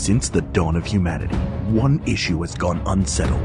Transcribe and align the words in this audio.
Since 0.00 0.30
the 0.30 0.40
dawn 0.40 0.76
of 0.76 0.86
humanity, 0.86 1.36
one 1.68 2.00
issue 2.06 2.40
has 2.40 2.54
gone 2.54 2.80
unsettled. 2.86 3.44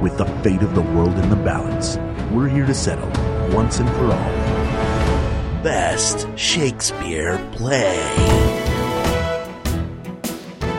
With 0.00 0.16
the 0.16 0.26
fate 0.44 0.62
of 0.62 0.76
the 0.76 0.82
world 0.82 1.18
in 1.18 1.28
the 1.30 1.34
balance, 1.34 1.96
we're 2.32 2.46
here 2.48 2.64
to 2.64 2.74
settle 2.74 3.08
once 3.52 3.80
and 3.80 3.88
for 3.90 4.04
all. 4.04 5.62
Best 5.64 6.28
Shakespeare 6.38 7.44
play. 7.50 8.65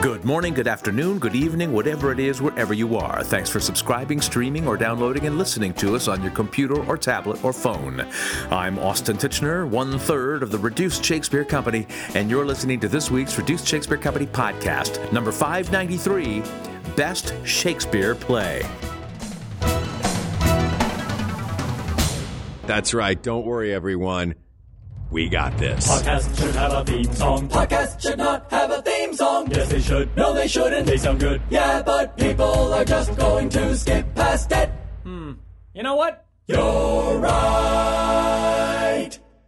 Good 0.00 0.24
morning, 0.24 0.54
good 0.54 0.68
afternoon, 0.68 1.18
good 1.18 1.34
evening, 1.34 1.72
whatever 1.72 2.12
it 2.12 2.20
is, 2.20 2.40
wherever 2.40 2.72
you 2.72 2.96
are. 2.96 3.24
Thanks 3.24 3.50
for 3.50 3.58
subscribing, 3.58 4.20
streaming, 4.20 4.68
or 4.68 4.76
downloading 4.76 5.26
and 5.26 5.36
listening 5.36 5.74
to 5.74 5.96
us 5.96 6.06
on 6.06 6.22
your 6.22 6.30
computer 6.30 6.84
or 6.86 6.96
tablet 6.96 7.44
or 7.44 7.52
phone. 7.52 8.06
I'm 8.50 8.78
Austin 8.78 9.16
Tichenor, 9.16 9.68
one 9.68 9.98
third 9.98 10.44
of 10.44 10.52
the 10.52 10.58
Reduced 10.58 11.04
Shakespeare 11.04 11.44
Company, 11.44 11.84
and 12.14 12.30
you're 12.30 12.46
listening 12.46 12.78
to 12.80 12.88
this 12.88 13.10
week's 13.10 13.36
Reduced 13.36 13.66
Shakespeare 13.66 13.96
Company 13.98 14.26
podcast, 14.26 15.12
number 15.12 15.32
593 15.32 16.42
Best 16.94 17.34
Shakespeare 17.44 18.14
Play. 18.14 18.62
That's 22.66 22.94
right. 22.94 23.20
Don't 23.20 23.44
worry, 23.46 23.74
everyone. 23.74 24.36
We 25.10 25.30
got 25.30 25.56
this. 25.56 25.88
Podcast 25.88 26.38
should 26.38 26.54
have 26.54 26.72
a 26.72 26.84
theme 26.84 27.12
song. 27.14 27.48
Podcast 27.48 28.02
should 28.02 28.18
not 28.18 28.50
have 28.50 28.70
a 28.70 28.82
theme 28.82 28.87
song. 29.18 29.50
Yes, 29.50 29.68
they 29.68 29.80
should. 29.80 30.16
No, 30.16 30.32
they 30.32 30.46
shouldn't. 30.46 30.86
They 30.86 30.96
sound 30.96 31.18
good. 31.20 31.42
Yeah, 31.50 31.82
but 31.82 32.16
people 32.16 32.72
are 32.72 32.84
just 32.84 33.16
going 33.16 33.48
to 33.50 33.76
skip 33.76 34.14
past 34.14 34.52
it. 34.52 34.70
Hmm. 35.02 35.32
You 35.74 35.82
know 35.82 35.96
what? 35.96 36.24
You're 36.46 37.18
right. 37.18 38.38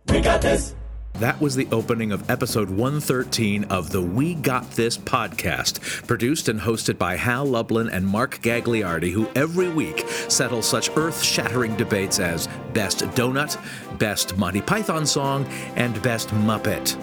We 0.08 0.20
got 0.20 0.42
this. 0.42 0.74
That 1.14 1.40
was 1.40 1.54
the 1.54 1.68
opening 1.70 2.12
of 2.12 2.28
episode 2.30 2.70
113 2.70 3.64
of 3.64 3.90
the 3.90 4.00
We 4.00 4.34
Got 4.34 4.70
This 4.72 4.96
podcast, 4.96 6.06
produced 6.06 6.48
and 6.48 6.58
hosted 6.58 6.96
by 6.98 7.16
Hal 7.16 7.44
Lublin 7.44 7.90
and 7.90 8.06
Mark 8.06 8.40
Gagliardi, 8.40 9.12
who 9.12 9.28
every 9.36 9.68
week 9.68 10.08
settle 10.28 10.62
such 10.62 10.90
earth 10.96 11.22
shattering 11.22 11.76
debates 11.76 12.18
as 12.18 12.48
Best 12.72 13.00
Donut, 13.14 13.58
Best 13.98 14.36
Monty 14.38 14.62
Python 14.62 15.04
Song, 15.06 15.44
and 15.76 16.00
Best 16.02 16.30
Muppet. 16.30 16.96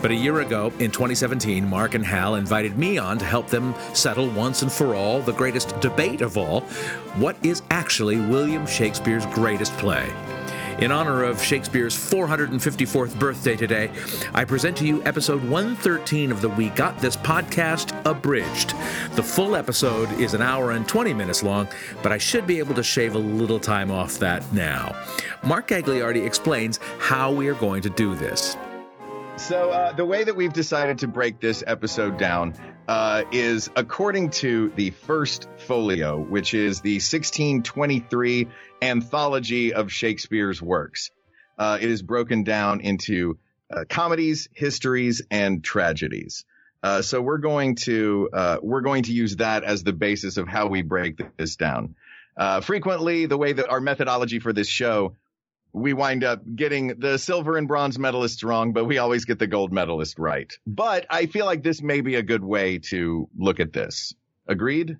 But 0.00 0.12
a 0.12 0.14
year 0.14 0.40
ago, 0.40 0.72
in 0.78 0.90
2017, 0.90 1.68
Mark 1.68 1.94
and 1.94 2.04
Hal 2.04 2.36
invited 2.36 2.78
me 2.78 2.98
on 2.98 3.18
to 3.18 3.24
help 3.24 3.48
them 3.48 3.74
settle 3.94 4.28
once 4.30 4.62
and 4.62 4.70
for 4.70 4.94
all 4.94 5.20
the 5.20 5.32
greatest 5.32 5.78
debate 5.80 6.20
of 6.20 6.38
all 6.38 6.60
what 7.16 7.36
is 7.42 7.62
actually 7.70 8.20
William 8.20 8.66
Shakespeare's 8.66 9.26
greatest 9.26 9.72
play? 9.78 10.08
In 10.80 10.92
honor 10.92 11.24
of 11.24 11.42
Shakespeare's 11.42 11.96
454th 11.96 13.18
birthday 13.18 13.56
today, 13.56 13.90
I 14.32 14.44
present 14.44 14.76
to 14.76 14.86
you 14.86 15.02
episode 15.02 15.42
113 15.42 16.30
of 16.30 16.40
the 16.40 16.48
We 16.50 16.68
Got 16.68 16.96
This 17.00 17.16
podcast, 17.16 18.00
Abridged. 18.06 18.74
The 19.16 19.22
full 19.24 19.56
episode 19.56 20.08
is 20.20 20.34
an 20.34 20.42
hour 20.42 20.70
and 20.70 20.86
20 20.86 21.12
minutes 21.12 21.42
long, 21.42 21.66
but 22.00 22.12
I 22.12 22.18
should 22.18 22.46
be 22.46 22.60
able 22.60 22.76
to 22.76 22.84
shave 22.84 23.16
a 23.16 23.18
little 23.18 23.58
time 23.58 23.90
off 23.90 24.20
that 24.20 24.52
now. 24.52 24.94
Mark 25.42 25.66
Gagliardi 25.66 26.24
explains 26.24 26.78
how 27.00 27.32
we 27.32 27.48
are 27.48 27.54
going 27.54 27.82
to 27.82 27.90
do 27.90 28.14
this. 28.14 28.56
So, 29.38 29.70
uh, 29.70 29.92
the 29.92 30.04
way 30.04 30.24
that 30.24 30.34
we've 30.34 30.52
decided 30.52 30.98
to 30.98 31.06
break 31.06 31.38
this 31.38 31.62
episode 31.64 32.18
down 32.18 32.54
uh, 32.88 33.22
is 33.30 33.70
according 33.76 34.30
to 34.30 34.72
the 34.74 34.90
first 34.90 35.48
folio, 35.58 36.18
which 36.18 36.54
is 36.54 36.80
the 36.80 36.94
1623 36.94 38.48
anthology 38.82 39.74
of 39.74 39.92
Shakespeare's 39.92 40.60
works. 40.60 41.12
Uh, 41.56 41.78
it 41.80 41.88
is 41.88 42.02
broken 42.02 42.42
down 42.42 42.80
into 42.80 43.38
uh, 43.70 43.84
comedies, 43.88 44.48
histories, 44.54 45.22
and 45.30 45.62
tragedies. 45.62 46.44
Uh, 46.82 47.02
so 47.02 47.22
we're 47.22 47.38
going 47.38 47.76
to 47.76 48.28
uh, 48.32 48.58
we're 48.60 48.80
going 48.80 49.04
to 49.04 49.12
use 49.12 49.36
that 49.36 49.62
as 49.62 49.84
the 49.84 49.92
basis 49.92 50.36
of 50.36 50.48
how 50.48 50.66
we 50.66 50.82
break 50.82 51.20
this 51.36 51.54
down. 51.54 51.94
Frequently, 52.62 53.26
the 53.26 53.38
way 53.38 53.52
that 53.52 53.68
our 53.68 53.80
methodology 53.80 54.40
for 54.40 54.52
this 54.52 54.68
show, 54.68 55.14
we 55.72 55.92
wind 55.92 56.24
up 56.24 56.42
getting 56.54 56.88
the 56.98 57.18
silver 57.18 57.56
and 57.56 57.68
bronze 57.68 57.98
medalists 57.98 58.44
wrong, 58.44 58.72
but 58.72 58.84
we 58.84 58.98
always 58.98 59.24
get 59.24 59.38
the 59.38 59.46
gold 59.46 59.72
medalist 59.72 60.18
right. 60.18 60.52
But 60.66 61.06
I 61.10 61.26
feel 61.26 61.46
like 61.46 61.62
this 61.62 61.82
may 61.82 62.00
be 62.00 62.14
a 62.16 62.22
good 62.22 62.42
way 62.42 62.78
to 62.90 63.28
look 63.36 63.60
at 63.60 63.72
this. 63.72 64.14
Agreed? 64.46 64.96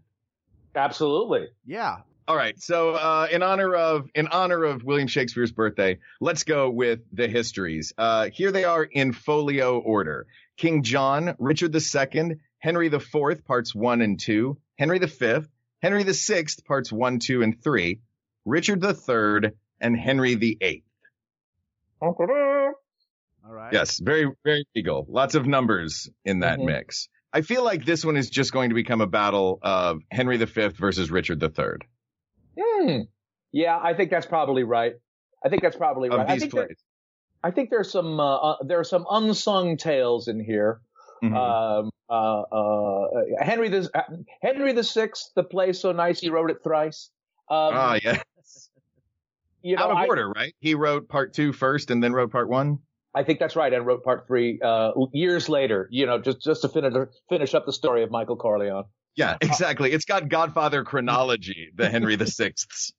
Absolutely. 0.74 1.48
Yeah. 1.66 1.96
All 2.28 2.36
right. 2.36 2.60
So, 2.60 2.90
uh, 2.90 3.26
in 3.30 3.42
honor 3.42 3.74
of 3.74 4.10
in 4.14 4.28
honor 4.28 4.62
of 4.64 4.84
William 4.84 5.08
Shakespeare's 5.08 5.50
birthday, 5.50 5.98
let's 6.20 6.44
go 6.44 6.68
with 6.68 7.00
the 7.10 7.26
histories. 7.26 7.94
Uh, 7.96 8.28
here 8.30 8.52
they 8.52 8.64
are 8.64 8.84
in 8.84 9.12
folio 9.12 9.78
order: 9.78 10.26
King 10.58 10.82
John, 10.82 11.34
Richard 11.38 11.74
II, 11.74 12.36
Henry 12.58 12.88
IV, 12.88 13.46
parts 13.46 13.74
one 13.74 14.02
and 14.02 14.20
two, 14.20 14.58
Henry 14.78 14.98
V, 14.98 15.38
Henry 15.80 16.02
VI, 16.04 16.44
parts 16.66 16.92
one, 16.92 17.18
two, 17.18 17.42
and 17.42 17.62
three, 17.62 18.00
Richard 18.44 18.84
III, 18.84 19.52
and 19.80 19.96
Henry 19.98 20.34
VIII. 20.34 20.84
All 22.00 23.52
right. 23.54 23.72
Yes, 23.72 23.98
very 23.98 24.30
very 24.44 24.64
legal. 24.74 25.06
Lots 25.08 25.34
of 25.34 25.46
numbers 25.46 26.08
in 26.24 26.40
that 26.40 26.58
Mhm. 26.58 26.66
mix. 26.66 27.08
I 27.32 27.42
feel 27.42 27.62
like 27.64 27.84
this 27.84 28.04
one 28.04 28.16
is 28.16 28.30
just 28.30 28.52
going 28.52 28.70
to 28.70 28.74
become 28.74 29.00
a 29.00 29.06
battle 29.06 29.58
of 29.62 30.00
Henry 30.10 30.36
V 30.38 30.68
versus 30.68 31.10
Richard 31.10 31.42
III 31.42 31.78
Hmm. 32.58 33.00
Yeah, 33.52 33.78
I 33.80 33.94
think 33.94 34.10
that's 34.10 34.26
probably 34.26 34.64
right. 34.64 34.94
I 35.44 35.48
think 35.48 35.62
that's 35.62 35.76
probably 35.76 36.08
of 36.08 36.18
right. 36.18 36.28
I 36.28 36.32
these 36.34 36.42
think, 36.42 36.52
there, 36.54 36.66
plays. 36.66 36.78
I 37.42 37.50
think 37.50 37.70
there's 37.70 37.90
some 37.90 38.18
uh, 38.20 38.36
uh, 38.36 38.56
there 38.64 38.80
are 38.80 38.84
some 38.84 39.06
unsung 39.10 39.76
tales 39.76 40.28
in 40.28 40.40
here. 40.44 40.80
Mhm. 41.22 41.34
Um, 41.36 41.90
uh, 42.10 42.40
uh, 42.42 43.08
Henry 43.40 43.68
the 43.68 43.88
Henry 44.42 44.72
the 44.72 44.84
Sixth, 44.84 45.30
the 45.34 45.42
play 45.44 45.72
so 45.72 45.92
nice 45.92 46.20
he 46.20 46.28
wrote 46.30 46.50
it 46.50 46.58
thrice. 46.62 47.10
Um, 47.50 47.70
Ah, 47.74 47.98
yeah. 48.02 48.22
You 49.62 49.76
know, 49.76 49.84
Out 49.84 49.90
of 49.90 49.96
I, 49.98 50.06
order, 50.06 50.30
right? 50.30 50.54
He 50.60 50.74
wrote 50.74 51.08
part 51.08 51.34
two 51.34 51.52
first 51.52 51.90
and 51.90 52.02
then 52.02 52.12
wrote 52.12 52.30
part 52.30 52.48
one. 52.48 52.78
I 53.14 53.24
think 53.24 53.40
that's 53.40 53.56
right, 53.56 53.72
and 53.72 53.86
wrote 53.86 54.04
part 54.04 54.26
three 54.26 54.60
uh, 54.62 54.92
years 55.12 55.48
later. 55.48 55.88
You 55.90 56.06
know, 56.06 56.18
just 56.18 56.40
just 56.40 56.62
to 56.62 56.68
finish 56.68 56.92
finish 57.28 57.54
up 57.54 57.66
the 57.66 57.72
story 57.72 58.02
of 58.02 58.10
Michael 58.10 58.36
Corleone. 58.36 58.84
Yeah, 59.16 59.36
exactly. 59.40 59.92
It's 59.92 60.04
got 60.04 60.28
Godfather 60.28 60.84
chronology, 60.84 61.70
the 61.74 61.90
Henry 61.90 62.16
the 62.16 62.26
Sixths. 62.26 62.92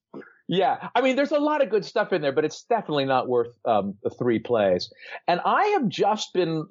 Yeah, 0.51 0.89
I 0.95 1.01
mean, 1.01 1.15
there's 1.15 1.31
a 1.31 1.37
lot 1.37 1.61
of 1.61 1.69
good 1.69 1.85
stuff 1.85 2.11
in 2.11 2.23
there, 2.23 2.31
but 2.31 2.43
it's 2.43 2.63
definitely 2.63 3.05
not 3.05 3.29
worth 3.29 3.53
um, 3.65 3.93
the 4.01 4.09
three 4.09 4.39
plays. 4.39 4.91
And 5.27 5.39
I 5.45 5.77
have 5.79 5.87
just 5.87 6.33
been, 6.33 6.65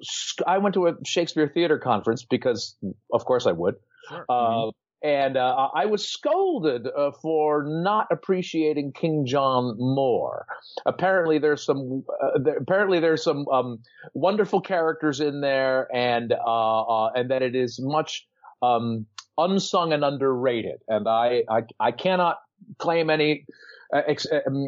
I 0.45 0.57
went 0.57 0.73
to 0.73 0.87
a 0.87 0.95
Shakespeare 1.05 1.47
theater 1.47 1.79
conference 1.79 2.25
because, 2.29 2.75
of 3.13 3.23
course, 3.23 3.47
I 3.47 3.53
would. 3.53 3.75
Sure. 4.09 4.25
Uh, 4.27 4.71
and 5.01 5.37
uh, 5.37 5.69
I 5.73 5.85
was 5.85 6.07
scolded 6.07 6.87
uh, 6.87 7.11
for 7.21 7.63
not 7.65 8.07
appreciating 8.11 8.91
King 8.93 9.25
John 9.25 9.77
more. 9.77 10.45
Apparently, 10.85 11.39
there's 11.39 11.65
some. 11.65 12.03
Uh, 12.21 12.39
there, 12.39 12.57
apparently, 12.57 12.99
there's 12.99 13.23
some 13.23 13.47
um, 13.47 13.79
wonderful 14.13 14.61
characters 14.61 15.19
in 15.19 15.41
there, 15.41 15.87
and 15.93 16.33
uh, 16.33 16.81
uh, 16.81 17.11
and 17.15 17.31
that 17.31 17.41
it 17.41 17.55
is 17.55 17.79
much 17.81 18.27
um, 18.61 19.05
unsung 19.37 19.93
and 19.93 20.03
underrated. 20.03 20.81
And 20.87 21.07
I, 21.07 21.43
I, 21.49 21.61
I 21.79 21.91
cannot 21.91 22.39
claim 22.77 23.09
any 23.09 23.45
uh, 23.93 24.01
ex, 24.05 24.27
um, 24.47 24.67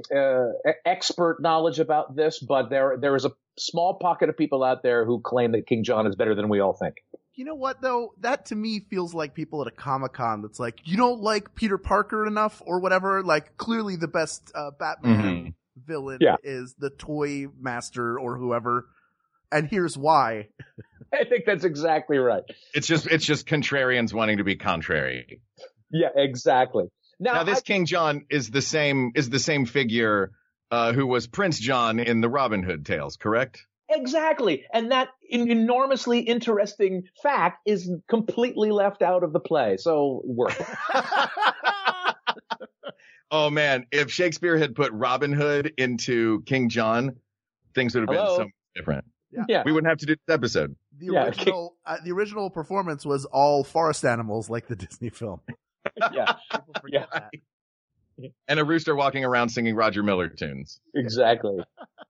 expert 0.85 1.41
knowledge 1.41 1.79
about 1.79 2.15
this, 2.15 2.39
but 2.39 2.69
there 2.69 2.97
there 2.99 3.15
is 3.17 3.25
a 3.25 3.31
small 3.57 3.95
pocket 3.95 4.29
of 4.29 4.37
people 4.37 4.63
out 4.63 4.81
there 4.81 5.05
who 5.05 5.19
claim 5.19 5.51
that 5.51 5.67
King 5.67 5.83
John 5.83 6.07
is 6.07 6.15
better 6.15 6.35
than 6.35 6.47
we 6.47 6.61
all 6.61 6.73
think. 6.73 6.95
You 7.35 7.45
know 7.45 7.55
what 7.55 7.81
though? 7.81 8.13
That 8.19 8.47
to 8.47 8.55
me 8.55 8.81
feels 8.89 9.13
like 9.13 9.33
people 9.33 9.61
at 9.61 9.67
a 9.67 9.71
Comic 9.71 10.13
Con 10.13 10.41
that's 10.41 10.59
like, 10.59 10.79
you 10.83 10.97
don't 10.97 11.21
like 11.21 11.55
Peter 11.55 11.77
Parker 11.77 12.25
enough 12.27 12.61
or 12.65 12.79
whatever. 12.81 13.23
Like 13.23 13.57
clearly 13.57 13.95
the 13.95 14.07
best 14.07 14.51
uh, 14.53 14.71
Batman 14.77 15.55
villain 15.87 16.17
Yeah. 16.21 16.35
is 16.43 16.75
the 16.77 16.89
toy 16.89 17.47
master 17.59 18.19
or 18.19 18.37
whoever. 18.37 18.87
And 19.51 19.67
here's 19.67 19.97
why. 19.97 20.49
I 21.13 21.25
think 21.25 21.45
that's 21.45 21.63
exactly 21.65 22.17
right. 22.17 22.43
It's 22.73 22.87
just 22.87 23.07
it's 23.07 23.25
just 23.25 23.47
contrarians 23.47 24.13
wanting 24.13 24.37
to 24.37 24.43
be 24.45 24.55
contrary. 24.55 25.41
Yeah, 25.89 26.07
exactly. 26.15 26.85
Now, 27.19 27.33
Now 27.33 27.43
this 27.43 27.57
I- 27.59 27.61
King 27.61 27.85
John 27.85 28.25
is 28.29 28.49
the 28.49 28.61
same 28.61 29.11
is 29.15 29.29
the 29.29 29.39
same 29.39 29.65
figure 29.65 30.31
uh, 30.69 30.93
who 30.93 31.05
was 31.05 31.27
Prince 31.27 31.59
John 31.59 31.99
in 31.99 32.21
the 32.21 32.29
Robin 32.29 32.63
Hood 32.63 32.85
tales, 32.85 33.17
correct? 33.17 33.65
Exactly, 33.93 34.63
and 34.73 34.91
that 34.91 35.09
en- 35.31 35.49
enormously 35.49 36.19
interesting 36.19 37.03
fact 37.21 37.59
is 37.65 37.89
completely 38.09 38.71
left 38.71 39.01
out 39.01 39.23
of 39.23 39.33
the 39.33 39.39
play. 39.39 39.77
So 39.77 40.21
work. 40.25 40.53
Oh 43.33 43.49
man, 43.49 43.85
if 43.93 44.11
Shakespeare 44.11 44.57
had 44.57 44.75
put 44.75 44.91
Robin 44.91 45.31
Hood 45.31 45.73
into 45.77 46.41
King 46.43 46.67
John, 46.67 47.15
things 47.73 47.95
would 47.95 48.01
have 48.01 48.09
been 48.09 48.17
so 48.27 48.49
different. 48.75 49.05
yeah. 49.47 49.63
We 49.65 49.71
wouldn't 49.71 49.89
have 49.89 49.99
to 49.99 50.05
do 50.05 50.15
this 50.27 50.33
episode. 50.35 50.75
The 50.99 51.13
Yeah, 51.13 51.25
original, 51.27 51.77
uh, 51.85 51.95
the 52.03 52.11
original 52.11 52.49
performance 52.49 53.05
was 53.05 53.23
all 53.23 53.63
forest 53.63 54.03
animals 54.03 54.49
like 54.49 54.67
the 54.67 54.75
Disney 54.87 55.09
film. 55.11 55.39
yeah, 56.11 56.33
People 56.51 56.73
forget 56.81 57.07
Yeah. 57.13 57.19
that. 58.19 58.31
And 58.49 58.59
a 58.59 58.65
rooster 58.65 58.97
walking 58.97 59.23
around 59.23 59.47
singing 59.47 59.75
Roger 59.75 60.03
Miller 60.03 60.27
tunes. 60.27 60.81
exactly. 60.93 61.63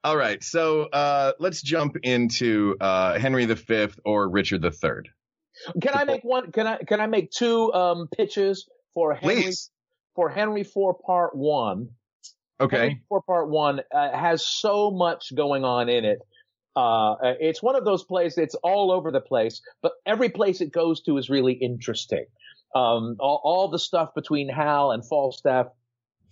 All 0.03 0.17
right, 0.17 0.43
so 0.43 0.83
uh, 0.83 1.33
let's 1.37 1.61
jump 1.61 1.95
into 2.01 2.75
uh, 2.81 3.19
Henry 3.19 3.45
V 3.45 3.87
or 4.03 4.27
Richard 4.29 4.65
III. 4.65 5.11
Can 5.79 5.93
I 5.93 6.05
make 6.05 6.23
one? 6.23 6.51
Can 6.51 6.65
I 6.65 6.77
can 6.77 6.99
I 6.99 7.05
make 7.05 7.29
two 7.29 7.71
um, 7.73 8.07
pitches 8.07 8.67
for 8.95 9.13
Henry 9.13 9.43
Please. 9.43 9.69
for 10.15 10.29
Henry 10.29 10.63
Four 10.63 10.95
Part 10.95 11.35
One? 11.35 11.89
Okay. 12.59 12.77
Henry 12.77 13.01
Four 13.09 13.21
Part 13.21 13.49
One 13.49 13.81
uh, 13.93 14.17
has 14.17 14.45
so 14.45 14.89
much 14.89 15.35
going 15.35 15.63
on 15.63 15.87
in 15.87 16.03
it. 16.03 16.19
Uh, 16.75 17.15
it's 17.39 17.61
one 17.61 17.75
of 17.75 17.85
those 17.85 18.03
plays. 18.03 18.37
It's 18.37 18.55
all 18.55 18.91
over 18.91 19.11
the 19.11 19.21
place, 19.21 19.61
but 19.83 19.91
every 20.05 20.29
place 20.29 20.61
it 20.61 20.71
goes 20.71 21.01
to 21.01 21.17
is 21.17 21.29
really 21.29 21.53
interesting. 21.53 22.25
Um, 22.73 23.17
all, 23.19 23.41
all 23.43 23.67
the 23.67 23.77
stuff 23.77 24.15
between 24.15 24.47
Hal 24.49 24.91
and 24.91 25.05
Falstaff 25.05 25.67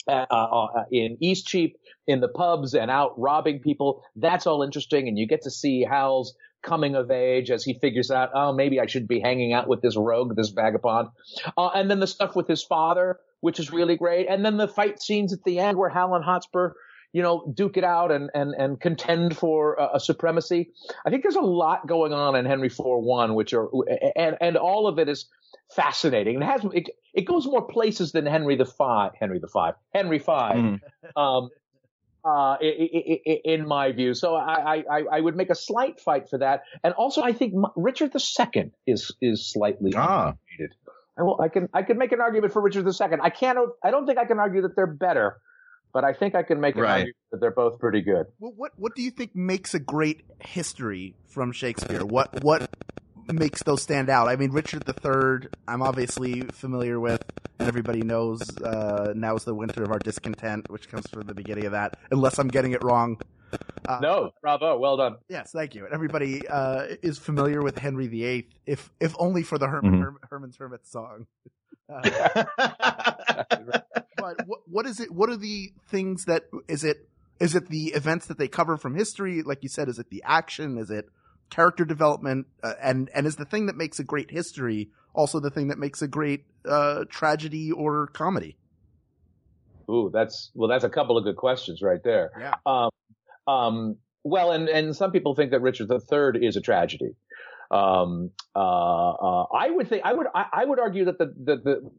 uh, 0.10 0.26
uh, 0.34 0.84
in 0.92 1.18
Eastcheap, 1.22 1.76
in 2.08 2.20
the 2.20 2.28
pubs, 2.28 2.74
and 2.74 2.90
out 2.90 3.20
robbing 3.20 3.60
people. 3.60 4.04
That's 4.16 4.48
all 4.48 4.64
interesting, 4.64 5.08
and 5.08 5.18
you 5.18 5.28
get 5.28 5.44
to 5.44 5.52
see 5.52 5.82
Hal's 5.82 6.36
coming 6.62 6.96
of 6.96 7.10
age 7.10 7.52
as 7.52 7.64
he 7.64 7.74
figures 7.74 8.12
out, 8.12 8.32
oh, 8.34 8.52
maybe 8.54 8.80
I 8.80 8.86
should 8.86 9.08
be 9.08 9.20
hanging 9.20 9.54
out 9.54 9.68
with 9.68 9.82
this 9.82 9.96
rogue, 9.96 10.36
this 10.36 10.50
vagabond. 10.50 11.10
Uh, 11.58 11.70
and 11.70 11.90
then 11.90 12.00
the 12.00 12.08
stuff 12.08 12.36
with 12.36 12.48
his 12.48 12.64
father, 12.64 13.20
which 13.40 13.60
is 13.60 13.72
really 13.72 13.96
great. 13.96 14.28
And 14.30 14.44
then 14.44 14.58
the 14.58 14.68
fight 14.68 15.02
scenes 15.02 15.32
at 15.32 15.44
the 15.46 15.60
end 15.60 15.78
where 15.78 15.90
Hal 15.90 16.16
and 16.16 16.26
Hotspur, 16.26 16.74
you 17.14 17.22
know, 17.24 17.52
duke 17.56 17.78
it 17.78 17.84
out 17.84 18.12
and, 18.12 18.30
and, 18.34 18.54
and 18.56 18.80
contend 18.80 19.36
for 19.36 19.76
a, 19.76 19.96
a 19.96 20.00
supremacy. 20.00 20.72
I 21.06 21.10
think 21.10 21.24
there's 21.24 21.36
a 21.36 21.42
lot 21.42 21.88
going 21.88 22.14
on 22.14 22.36
in 22.36 22.46
Henry 22.46 22.68
IV 22.68 22.78
one, 22.80 23.34
which 23.36 23.54
are, 23.54 23.68
and, 24.16 24.38
and 24.40 24.58
all 24.58 24.88
of 24.88 25.00
it 25.00 25.10
is 25.10 25.26
fascinating. 25.76 26.42
It 26.42 26.46
has, 26.46 26.62
it, 26.74 26.90
it 27.14 27.22
goes 27.26 27.46
more 27.46 27.66
places 27.68 28.12
than 28.12 28.26
Henry 28.26 28.56
the 28.56 28.66
Five, 28.66 29.14
Henry 29.20 29.40
the 29.40 29.48
Five, 29.48 29.74
Henry 29.94 30.20
5 30.20 30.56
Mhm. 30.56 30.80
um, 31.16 31.50
uh, 32.26 32.58
in 32.62 33.66
my 33.68 33.92
view. 33.94 34.14
So 34.14 34.36
I, 34.36 34.84
I, 34.92 35.04
I 35.14 35.20
would 35.22 35.36
make 35.38 35.50
a 35.50 35.56
slight 35.56 36.00
fight 36.02 36.30
for 36.30 36.38
that. 36.40 36.64
And 36.84 36.94
also, 36.94 37.22
I 37.22 37.32
think 37.32 37.54
Richard 37.78 38.12
II 38.14 38.72
is 38.86 39.16
is 39.22 39.50
slightly 39.50 39.94
Ah. 39.96 40.34
underrated. 40.58 40.76
I, 41.18 41.24
will, 41.24 41.40
I 41.42 41.48
can 41.48 41.70
I 41.74 41.84
can 41.84 41.98
make 41.98 42.12
an 42.12 42.20
argument 42.22 42.52
for 42.54 42.62
Richard 42.62 42.86
II. 42.86 43.18
I 43.22 43.30
can't. 43.30 43.58
I 43.84 43.92
don't 43.92 44.06
think 44.06 44.18
I 44.20 44.26
can 44.26 44.38
argue 44.38 44.62
that 44.64 44.76
they're 44.76 44.86
better, 44.86 45.38
but 45.94 46.04
I 46.04 46.14
think 46.14 46.36
I 46.36 46.44
can 46.44 46.60
make 46.60 46.76
an 46.76 46.82
Right. 46.82 46.92
argument 46.92 47.16
that 47.32 47.40
they're 47.42 47.52
both 47.52 47.80
pretty 47.80 48.02
good. 48.02 48.28
Well, 48.40 48.54
what 48.56 48.72
what 48.78 48.96
do 48.96 49.02
you 49.02 49.12
think 49.12 49.36
makes 49.36 49.74
a 49.74 49.80
great 49.80 50.22
history 50.42 51.16
from 51.28 51.52
Shakespeare? 51.52 52.06
What 52.06 52.44
what 52.44 52.70
makes 53.32 53.62
those 53.64 53.82
stand 53.82 54.10
out? 54.10 54.28
I 54.28 54.36
mean, 54.36 54.52
Richard 54.52 54.84
III, 54.88 55.50
I'm 55.68 55.82
obviously 55.84 56.42
familiar 56.42 57.00
with, 57.00 57.24
and 57.60 57.68
everybody 57.68 58.02
knows. 58.02 58.42
Uh, 58.58 59.14
now 59.16 59.36
is 59.36 59.44
the 59.44 59.54
winter 59.54 59.84
of 59.84 59.92
our 59.92 60.00
discontent, 60.00 60.70
which 60.70 60.90
comes 60.90 61.08
from 61.08 61.28
the 61.28 61.34
beginning 61.36 61.66
of 61.66 61.74
that. 61.74 61.98
Unless 62.12 62.40
I'm 62.40 62.48
getting 62.48 62.72
it 62.72 62.84
wrong. 62.84 63.18
Uh, 63.88 64.00
No, 64.02 64.32
bravo, 64.42 64.78
well 64.78 64.98
done. 64.98 65.16
Yes, 65.28 65.52
thank 65.52 65.74
you. 65.74 65.84
And 65.86 65.94
everybody 65.94 66.48
uh, 66.48 66.86
is 67.02 67.18
familiar 67.18 67.62
with 67.64 67.78
Henry 67.80 68.08
VIII, 68.08 68.48
if 68.68 68.92
if 69.00 69.16
only 69.20 69.42
for 69.44 69.58
the 69.58 69.68
Herman, 69.68 70.04
Mhm. 70.04 70.16
Herman's 70.30 70.58
Hermit 70.58 70.86
song. 70.88 71.26
Uh, 71.92 72.02
but 74.20 74.48
what 74.48 74.60
what 74.66 74.86
is 74.86 75.00
it? 75.00 75.12
What 75.12 75.30
are 75.30 75.38
the 75.38 75.72
things 75.88 76.26
that 76.26 76.44
is 76.68 76.84
it? 76.84 77.08
Is 77.40 77.56
it 77.56 77.70
the 77.70 77.88
events 77.88 78.28
that 78.28 78.38
they 78.38 78.48
cover 78.48 78.78
from 78.78 78.96
history? 78.96 79.42
Like 79.44 79.64
you 79.64 79.70
said, 79.70 79.88
is 79.88 80.00
it 80.00 80.10
the 80.10 80.24
action? 80.26 80.78
Is 80.78 80.90
it 80.90 81.06
character 81.50 81.86
development? 81.86 82.48
Uh, 82.62 82.74
and 82.82 83.10
and 83.16 83.26
is 83.26 83.36
the 83.36 83.46
thing 83.46 83.68
that 83.68 83.76
makes 83.76 84.00
a 84.00 84.04
great 84.04 84.32
history 84.32 84.90
also 85.14 85.40
the 85.40 85.50
thing 85.50 85.68
that 85.68 85.78
makes 85.78 86.02
a 86.02 86.08
great 86.08 86.46
uh, 86.68 87.06
tragedy 87.10 87.72
or 87.72 88.08
comedy? 88.08 88.58
Ooh, 89.90 90.10
that's 90.14 90.52
well, 90.54 90.70
that's 90.70 90.84
a 90.84 90.90
couple 90.90 91.18
of 91.18 91.24
good 91.24 91.36
questions 91.36 91.82
right 91.82 92.02
there. 92.04 92.32
Yeah. 92.40 92.54
Um, 92.66 92.90
um, 93.48 93.96
well, 94.24 94.52
and 94.52 94.70
and 94.70 94.96
some 94.96 95.12
people 95.12 95.36
think 95.36 95.52
that 95.52 95.62
Richard 95.62 95.90
III 95.92 96.46
is 96.46 96.56
a 96.56 96.62
tragedy. 96.62 97.16
Um, 97.72 98.32
uh, 98.56 98.60
uh, 98.60 99.44
I 99.54 99.70
would 99.70 99.90
think 99.90 100.04
I 100.06 100.14
would 100.14 100.28
I, 100.34 100.46
I 100.54 100.66
would 100.66 100.80
argue 100.80 101.06
that 101.06 101.18
the 101.18 101.26
the 101.26 101.56
the 101.58 101.92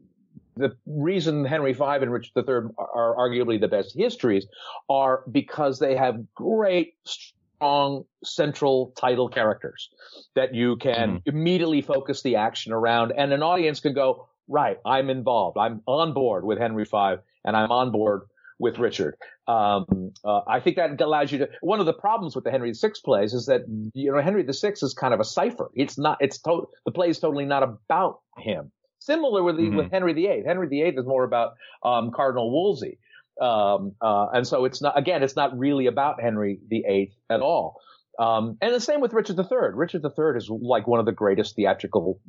the 0.55 0.75
reason 0.85 1.45
Henry 1.45 1.73
V 1.73 1.83
and 1.83 2.11
Richard 2.11 2.31
III 2.35 2.71
are 2.77 3.15
arguably 3.17 3.59
the 3.59 3.67
best 3.67 3.95
histories 3.95 4.47
are 4.89 5.23
because 5.31 5.79
they 5.79 5.95
have 5.95 6.15
great, 6.35 6.95
strong 7.05 8.05
central 8.23 8.93
title 8.97 9.29
characters 9.29 9.89
that 10.35 10.53
you 10.53 10.77
can 10.77 11.21
immediately 11.25 11.81
focus 11.81 12.21
the 12.21 12.35
action 12.35 12.73
around, 12.73 13.13
and 13.15 13.33
an 13.33 13.43
audience 13.43 13.79
can 13.79 13.93
go, 13.93 14.27
right, 14.47 14.77
I'm 14.85 15.09
involved, 15.09 15.57
I'm 15.57 15.81
on 15.87 16.13
board 16.13 16.43
with 16.43 16.57
Henry 16.57 16.85
V, 16.85 17.15
and 17.45 17.55
I'm 17.55 17.71
on 17.71 17.91
board 17.91 18.23
with 18.61 18.77
Richard. 18.77 19.15
Um, 19.47 20.13
uh, 20.23 20.41
I 20.47 20.59
think 20.59 20.75
that 20.77 21.01
allows 21.01 21.31
you 21.31 21.39
to. 21.39 21.49
One 21.61 21.79
of 21.79 21.87
the 21.87 21.93
problems 21.93 22.35
with 22.35 22.45
the 22.45 22.51
Henry 22.51 22.71
VI 22.71 22.89
plays 23.03 23.33
is 23.33 23.47
that 23.47 23.61
you 23.93 24.11
know 24.11 24.21
Henry 24.21 24.43
VI 24.43 24.73
is 24.81 24.93
kind 24.97 25.13
of 25.13 25.19
a 25.19 25.25
cipher. 25.25 25.71
It's 25.75 25.97
not. 25.97 26.19
It's 26.21 26.39
to, 26.43 26.67
the 26.85 26.91
play 26.91 27.09
is 27.09 27.19
totally 27.19 27.45
not 27.45 27.63
about 27.63 28.19
him. 28.37 28.71
Similar 29.01 29.41
with 29.43 29.57
the, 29.57 29.63
Mhm. 29.63 29.77
with 29.77 29.91
Henry 29.91 30.13
VIII. 30.13 30.43
Henry 30.45 30.67
VIII 30.67 30.95
is 30.97 31.05
more 31.05 31.23
about 31.23 31.53
um, 31.83 32.11
Cardinal 32.11 32.51
Wolsey, 32.51 32.99
um, 33.41 33.93
uh, 33.99 34.27
and 34.33 34.45
so 34.47 34.65
it's 34.65 34.81
not. 34.81 34.97
Again, 34.97 35.23
it's 35.23 35.35
not 35.35 35.57
really 35.57 35.87
about 35.87 36.21
Henry 36.21 36.59
VIII 36.69 37.11
at 37.29 37.41
all. 37.41 37.81
Um, 38.19 38.57
and 38.61 38.73
the 38.73 38.79
same 38.79 39.01
with 39.01 39.13
Richard 39.13 39.39
III. 39.39 39.73
Richard 39.73 40.03
III 40.05 40.37
is 40.37 40.49
like 40.49 40.85
one 40.85 40.99
of 40.99 41.07
the 41.07 41.11
greatest 41.11 41.55
theatrical 41.55 42.19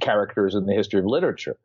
characters 0.00 0.54
in 0.54 0.66
the 0.66 0.72
history 0.74 1.00
of 1.00 1.06
literature. 1.06 1.56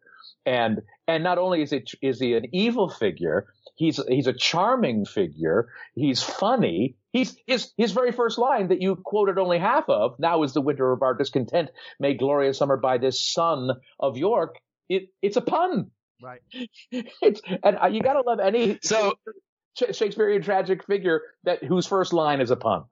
And, 0.46 0.82
and 1.08 1.24
not 1.24 1.38
only 1.38 1.62
is 1.62 1.74
it, 1.74 1.92
is 2.02 2.20
he 2.20 2.34
an 2.36 2.46
evil 2.54 2.90
figure, 2.90 3.48
he's, 3.76 4.00
he's 4.08 4.28
a 4.28 4.34
charming 4.34 5.06
figure. 5.06 5.70
He's 5.96 6.22
funny. 6.22 6.96
He's, 7.12 7.36
his, 7.48 7.72
his 7.78 7.92
very 7.94 8.12
first 8.12 8.38
line 8.38 8.68
that 8.68 8.82
you 8.82 8.96
quoted 8.96 9.38
only 9.38 9.58
half 9.58 9.90
of, 9.90 10.20
now 10.20 10.44
is 10.44 10.54
the 10.54 10.62
winter 10.62 10.92
of 10.92 11.02
our 11.02 11.14
discontent, 11.16 11.70
made 12.00 12.20
glorious 12.20 12.58
summer 12.58 12.78
by 12.78 12.98
this 12.98 13.20
son 13.20 13.72
of 14.00 14.18
York. 14.18 14.58
It, 14.90 15.10
it's 15.22 15.38
a 15.38 15.42
pun. 15.42 15.92
Right. 16.22 16.42
It's, 16.92 17.42
and 17.64 17.78
uh, 17.82 17.88
you 17.88 18.02
gotta 18.02 18.22
love 18.22 18.40
any 18.40 18.80
So- 18.82 19.16
Shakespearean 19.92 20.42
tragic 20.42 20.86
figure 20.86 21.22
that, 21.44 21.62
whose 21.64 21.86
first 21.86 22.14
line 22.14 22.40
is 22.40 22.50
a 22.52 22.56
pun. 22.56 22.86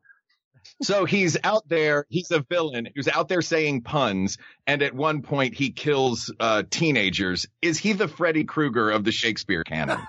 So 0.82 1.06
he's 1.06 1.38
out 1.44 1.68
there. 1.68 2.06
He's 2.10 2.32
a 2.32 2.40
villain 2.50 2.90
who's 2.96 3.08
out 3.08 3.28
there 3.30 3.42
saying 3.42 3.82
puns, 3.82 4.38
and 4.68 4.82
at 4.82 4.94
one 4.94 5.22
point 5.22 5.54
he 5.56 5.72
kills 5.72 6.32
uh, 6.40 6.64
teenagers. 6.70 7.46
Is 7.62 7.78
he 7.78 7.94
the 7.94 8.08
Freddy 8.08 8.44
Krueger 8.44 8.90
of 8.92 9.04
the 9.04 9.12
Shakespeare 9.12 9.64
canon? 9.64 10.00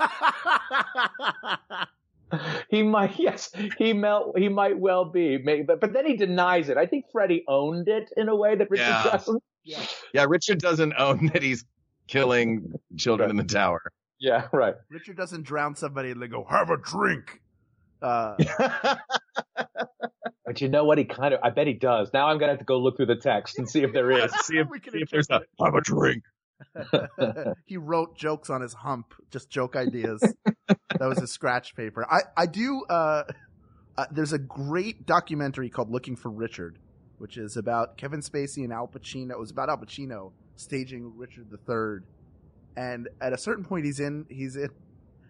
He 2.69 2.83
might, 2.83 3.17
yes, 3.17 3.53
he 3.79 3.93
mel- 3.93 4.33
he 4.37 4.49
might 4.49 4.77
well 4.77 5.05
be, 5.05 5.39
maybe, 5.39 5.63
but 5.63 5.81
but 5.81 5.93
then 5.93 6.05
he 6.05 6.17
denies 6.17 6.69
it. 6.69 6.77
I 6.77 6.87
think 6.87 7.05
Freddy 7.13 7.45
owned 7.47 7.87
it 7.87 8.11
in 8.17 8.29
a 8.29 8.35
way 8.35 8.57
that 8.57 8.69
Richard 8.71 8.83
Yeah. 8.89 9.03
doesn't. 9.05 9.43
yeah, 9.63 9.87
yeah, 10.13 10.27
Richard 10.29 10.59
doesn't 10.59 10.95
own 10.99 11.27
that 11.33 11.43
he's 11.45 11.65
killing 12.09 12.73
children 12.97 13.31
in 13.31 13.37
the 13.37 13.45
tower. 13.45 13.83
Yeah, 14.19 14.49
right. 14.53 14.75
Richard 14.91 15.17
doesn't 15.17 15.43
drown 15.45 15.77
somebody 15.77 16.11
and 16.11 16.21
they 16.21 16.27
go 16.27 16.45
have 16.51 16.71
a 16.71 16.77
drink. 16.77 17.41
Uh, 18.03 18.35
But 20.55 20.61
you 20.61 20.69
know 20.69 20.85
what? 20.85 20.99
He 20.99 21.05
kind 21.05 21.35
of, 21.35 21.41
I 21.43 21.51
bet 21.51 21.67
he 21.67 21.73
does. 21.73 22.13
Now 22.15 22.29
I'm 22.29 22.39
gonna 22.39 22.53
have 22.53 22.61
to 22.61 22.65
go 22.65 22.79
look 22.79 22.97
through 22.97 23.07
the 23.07 23.17
text 23.17 23.59
and 23.59 23.69
see 23.69 23.83
if 23.83 23.93
there 23.93 24.09
is. 24.13 24.33
see 24.45 24.59
if, 24.59 24.69
We 24.71 24.79
can 24.79 24.93
see 24.93 25.01
if 25.01 25.11
there's 25.11 25.29
a 25.29 25.41
have 25.61 25.75
a 25.75 25.81
drink. 25.81 26.23
he 27.65 27.77
wrote 27.77 28.17
jokes 28.17 28.51
on 28.51 28.61
his 28.61 28.73
hump, 28.73 29.15
just 29.33 29.51
joke 29.51 29.75
ideas. 29.75 30.21
that 30.69 31.01
was 31.01 31.19
his 31.19 31.33
scratch 31.33 31.75
paper. 31.75 32.07
I, 32.09 32.21
I 32.37 32.47
do, 32.47 32.85
uh, 32.89 33.25
uh, 33.99 34.07
there's 34.13 34.33
a 34.33 34.39
great 34.39 35.07
documentary 35.07 35.71
called 35.71 35.91
Looking 35.91 36.15
for 36.15 36.31
Richard, 36.31 36.79
which 37.19 37.37
is 37.37 37.57
about 37.57 37.97
Kevin 37.97 38.21
Spacey 38.21 38.63
and 38.63 38.73
Al 38.73 38.87
Pacino. 38.87 39.33
It 39.33 39.41
was 39.41 39.51
about 39.51 39.71
Al 39.71 39.79
Pacino 39.79 40.31
staging 40.55 41.17
Richard 41.17 41.49
III. 41.51 42.07
And 42.77 43.09
at 43.21 43.33
a 43.33 43.39
certain 43.39 43.65
point, 43.65 43.87
he's 43.87 43.99
in, 43.99 44.27
he's 44.29 44.55
in, 44.55 44.71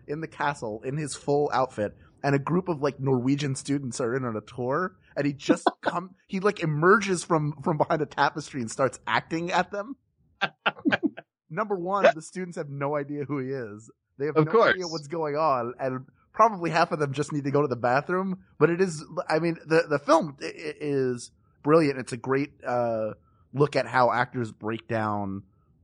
in 0.06 0.20
the 0.20 0.28
castle 0.28 0.82
in 0.84 0.98
his 0.98 1.14
full 1.14 1.50
outfit. 1.54 1.96
And 2.24 2.34
a 2.34 2.40
group 2.40 2.68
of 2.68 2.82
like 2.82 2.98
Norwegian 2.98 3.54
students 3.54 4.00
are 4.00 4.16
in 4.16 4.24
on 4.24 4.36
a 4.36 4.40
tour, 4.40 4.96
and 5.16 5.26
he 5.26 5.32
just 5.34 5.68
come, 5.82 6.16
he 6.26 6.40
like 6.40 6.60
emerges 6.60 7.22
from 7.22 7.54
from 7.62 7.76
behind 7.78 8.02
a 8.02 8.06
tapestry 8.06 8.60
and 8.62 8.70
starts 8.70 8.98
acting 9.06 9.52
at 9.52 9.70
them 9.70 9.96
number 11.50 11.76
one, 11.76 12.06
the 12.14 12.22
students 12.22 12.56
have 12.56 12.68
no 12.68 12.96
idea 12.96 13.24
who 13.24 13.38
he 13.38 13.50
is. 13.50 13.90
They 14.18 14.26
have 14.26 14.36
Of 14.36 14.46
no 14.46 14.52
course. 14.52 14.74
idea 14.74 14.86
what's 14.86 15.08
going 15.08 15.36
on, 15.36 15.74
and 15.78 16.06
probably 16.32 16.70
half 16.70 16.92
of 16.92 16.98
them 16.98 17.12
just 17.12 17.32
need 17.32 17.44
to 17.44 17.50
go 17.50 17.62
to 17.62 17.68
the 17.68 17.76
bathroom. 17.76 18.40
But 18.58 18.70
it 18.70 18.80
is, 18.80 19.04
I 19.28 19.38
mean, 19.38 19.56
the 19.66 19.84
the 19.88 19.98
film 19.98 20.36
is 20.40 21.30
brilliant. 21.62 21.98
It's 21.98 22.12
a 22.12 22.16
great 22.16 22.52
uh, 22.66 23.10
look 23.52 23.76
at 23.76 23.86
how 23.86 24.12
actors 24.12 24.52
break 24.52 24.88
down 24.88 25.42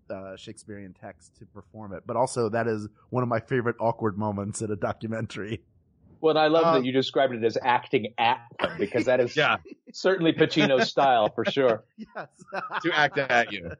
uh, 0.09 0.37
Shakespearean 0.37 0.95
text 1.01 1.37
to 1.39 1.47
perform 1.47 1.93
it. 1.93 2.05
But 2.07 2.17
also, 2.17 2.49
that 2.51 2.67
is 2.69 2.89
one 3.11 3.23
of 3.23 3.29
my 3.29 3.41
favorite 3.41 3.77
awkward 3.81 4.17
moments 4.19 4.63
in 4.63 4.71
a 4.71 4.77
documentary. 4.77 5.63
Well, 6.21 6.37
I 6.39 6.49
love 6.49 6.65
Um, 6.67 6.75
that 6.77 6.85
you 6.87 6.93
described 6.93 7.35
it 7.35 7.45
as 7.45 7.57
acting 7.63 8.15
at 8.19 8.41
them 8.61 8.77
because 8.79 9.07
that 9.07 9.21
is 9.21 9.37
Yeah, 9.37 9.57
certainly 9.93 10.33
Pacino's 10.33 10.89
style 10.89 11.31
for 11.35 11.45
sure. 11.51 11.85
Yes. 11.97 12.29
to 12.83 12.93
act 12.99 13.19
at 13.19 13.53
you. 13.53 13.71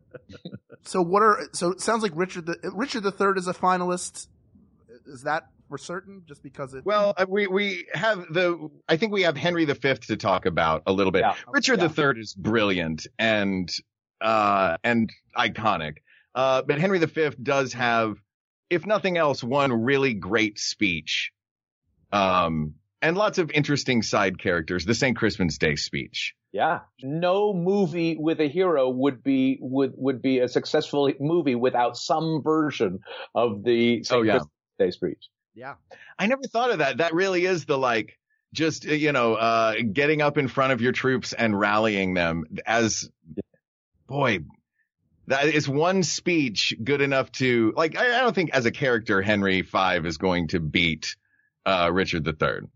so 0.82 1.02
what 1.02 1.22
are 1.22 1.40
so 1.52 1.70
it 1.70 1.80
sounds 1.80 2.02
like 2.02 2.12
Richard 2.14 2.46
the 2.46 2.58
Richard 2.72 3.02
the 3.02 3.10
Third 3.12 3.38
is 3.38 3.48
a 3.48 3.54
finalist. 3.54 4.28
Is 5.06 5.22
that 5.22 5.48
for 5.68 5.78
certain? 5.78 6.22
Just 6.26 6.42
because 6.42 6.74
it 6.74 6.84
Well, 6.84 7.14
uh, 7.16 7.26
we 7.28 7.46
we 7.46 7.86
have 7.92 8.24
the. 8.32 8.68
I 8.88 8.96
think 8.96 9.12
we 9.12 9.22
have 9.22 9.36
Henry 9.36 9.64
V 9.64 9.74
to 9.74 10.16
talk 10.16 10.46
about 10.46 10.82
a 10.86 10.92
little 10.92 11.12
bit. 11.12 11.20
Yeah. 11.20 11.34
Richard 11.48 11.80
Yeah. 11.80 11.88
Third 11.88 12.18
is 12.18 12.34
brilliant, 12.34 13.06
and 13.18 13.70
uh, 14.20 14.76
and 14.84 15.10
iconic. 15.36 15.98
Uh, 16.34 16.62
but 16.62 16.78
Henry 16.78 16.98
V 16.98 17.30
does 17.42 17.72
have, 17.72 18.16
if 18.68 18.84
nothing 18.86 19.16
else, 19.16 19.42
one 19.42 19.72
really 19.72 20.12
great 20.14 20.58
speech. 20.58 21.32
Um, 22.12 22.74
and 23.02 23.16
lots 23.16 23.38
of 23.38 23.50
interesting 23.50 24.02
side 24.02 24.38
characters. 24.38 24.84
The 24.84 24.94
St. 24.94 25.16
Crispin's 25.16 25.58
Day 25.58 25.76
speech. 25.76 26.34
Yeah. 26.52 26.80
No 27.02 27.52
movie 27.52 28.16
with 28.18 28.40
a 28.40 28.48
hero 28.48 28.88
would 28.88 29.22
be 29.22 29.58
would 29.60 29.92
would 29.96 30.22
be 30.22 30.38
a 30.38 30.48
successful 30.48 31.12
movie 31.20 31.54
without 31.54 31.96
some 31.96 32.42
version 32.42 33.00
of 33.34 33.62
the 33.62 34.02
St. 34.02 34.18
Oh, 34.18 34.22
yeah. 34.22 34.32
Crispin's 34.32 34.52
Day 34.78 34.90
speech. 34.90 35.28
Yeah. 35.54 35.74
I 36.18 36.26
never 36.26 36.42
thought 36.42 36.70
of 36.70 36.78
that. 36.78 36.98
That 36.98 37.14
really 37.14 37.44
is 37.44 37.64
the 37.64 37.78
like, 37.78 38.18
just, 38.52 38.86
uh, 38.86 38.92
you 38.92 39.12
know, 39.12 39.34
uh, 39.34 39.74
getting 39.92 40.22
up 40.22 40.38
in 40.38 40.48
front 40.48 40.72
of 40.72 40.80
your 40.80 40.92
troops 40.92 41.32
and 41.32 41.58
rallying 41.58 42.14
them 42.14 42.44
as, 42.64 43.10
boy, 44.06 44.40
that 45.26 45.46
is 45.46 45.68
one 45.68 46.02
speech 46.02 46.74
good 46.82 47.00
enough 47.00 47.32
to, 47.32 47.72
like, 47.76 47.96
I, 47.96 48.18
I 48.18 48.20
don't 48.20 48.34
think 48.34 48.50
as 48.50 48.64
a 48.64 48.70
character, 48.70 49.20
Henry 49.20 49.62
V 49.62 49.78
is 50.04 50.18
going 50.18 50.48
to 50.48 50.60
beat, 50.60 51.16
uh, 51.66 51.90
Richard 51.92 52.26
III. 52.26 52.68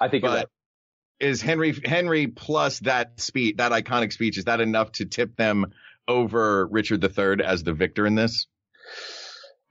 I 0.00 0.08
think 0.08 0.22
you're 0.22 0.32
right. 0.32 0.46
Is 1.20 1.40
Henry, 1.40 1.74
Henry 1.84 2.26
plus 2.26 2.80
that 2.80 3.20
speech, 3.20 3.56
that 3.56 3.72
iconic 3.72 4.12
speech, 4.12 4.36
is 4.36 4.44
that 4.44 4.60
enough 4.60 4.92
to 4.92 5.06
tip 5.06 5.36
them 5.36 5.72
over 6.06 6.66
Richard 6.66 7.02
III 7.02 7.44
as 7.44 7.62
the 7.62 7.72
victor 7.72 8.06
in 8.06 8.14
this? 8.14 8.46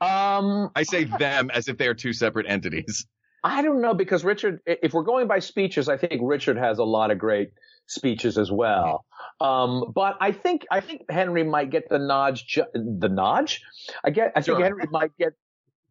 Um, 0.00 0.70
I 0.74 0.82
say 0.82 1.04
them 1.04 1.50
as 1.50 1.68
if 1.68 1.78
they 1.78 1.86
are 1.86 1.94
two 1.94 2.12
separate 2.12 2.46
entities. 2.48 3.06
I 3.44 3.62
don't 3.62 3.80
know 3.82 3.94
because 3.94 4.24
Richard, 4.24 4.60
if 4.66 4.94
we're 4.94 5.02
going 5.02 5.28
by 5.28 5.38
speeches, 5.38 5.88
I 5.88 5.96
think 5.98 6.20
Richard 6.24 6.56
has 6.56 6.78
a 6.78 6.84
lot 6.84 7.10
of 7.10 7.18
great 7.18 7.50
speeches 7.86 8.38
as 8.38 8.50
well. 8.50 9.04
Um, 9.40 9.92
but 9.94 10.16
I 10.20 10.32
think 10.32 10.66
I 10.70 10.80
think 10.80 11.02
Henry 11.10 11.44
might 11.44 11.70
get 11.70 11.88
the 11.90 11.98
nod. 11.98 12.36
Ju- 12.36 12.64
the 12.74 13.08
nod? 13.08 13.52
I 14.02 14.10
get. 14.10 14.32
I 14.34 14.40
think 14.40 14.56
Sure. 14.56 14.64
Henry 14.64 14.84
might 14.90 15.16
get 15.18 15.34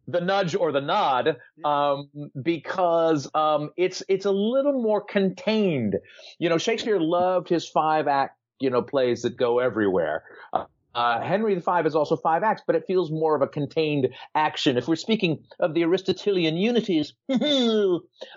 the 0.07 0.21
nudge 0.21 0.55
or 0.55 0.71
the 0.71 0.81
nod 0.81 1.37
um, 1.63 2.09
because 2.41 3.29
um, 3.33 3.71
it's 3.77 4.03
it's 4.09 4.25
a 4.25 4.31
little 4.31 4.81
more 4.81 5.01
contained. 5.01 5.95
You 6.39 6.49
know, 6.49 6.57
Shakespeare 6.57 6.99
loved 6.99 7.49
his 7.49 7.67
five 7.67 8.07
act 8.07 8.37
you 8.59 8.69
know 8.69 8.81
plays 8.81 9.21
that 9.23 9.37
go 9.37 9.59
everywhere. 9.59 10.23
Uh, 10.51 10.65
uh, 10.95 11.21
Henry 11.21 11.55
V 11.55 11.71
is 11.85 11.95
also 11.95 12.15
five 12.15 12.43
acts, 12.43 12.61
but 12.67 12.75
it 12.75 12.85
feels 12.85 13.11
more 13.11 13.35
of 13.35 13.41
a 13.41 13.47
contained 13.47 14.09
action. 14.35 14.77
If 14.77 14.87
we're 14.87 14.95
speaking 14.95 15.43
of 15.59 15.73
the 15.73 15.83
Aristotelian 15.83 16.55
unities, 16.55 17.13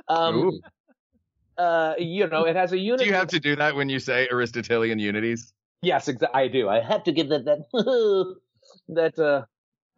um, 0.08 0.60
uh, 1.58 1.94
you 1.98 2.26
know, 2.26 2.44
it 2.44 2.56
has 2.56 2.72
a 2.72 2.78
unity. 2.78 3.04
Do 3.04 3.10
you 3.10 3.16
have 3.16 3.28
to 3.28 3.40
do 3.40 3.56
that 3.56 3.76
when 3.76 3.88
you 3.88 3.98
say 3.98 4.26
Aristotelian 4.30 4.98
unities? 4.98 5.52
Yes, 5.82 6.08
exa- 6.08 6.30
I 6.32 6.48
do. 6.48 6.68
I 6.68 6.80
have 6.80 7.04
to 7.04 7.12
give 7.12 7.28
that 7.28 7.44
that 7.44 7.66
that 8.88 9.18
uh 9.18 9.44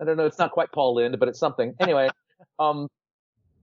I 0.00 0.04
don't 0.04 0.16
know, 0.16 0.26
it's 0.26 0.38
not 0.38 0.52
quite 0.52 0.72
Paul 0.72 0.94
Lynde, 0.96 1.18
but 1.18 1.28
it's 1.28 1.38
something. 1.40 1.74
Anyway, 1.80 2.08
um 2.58 2.88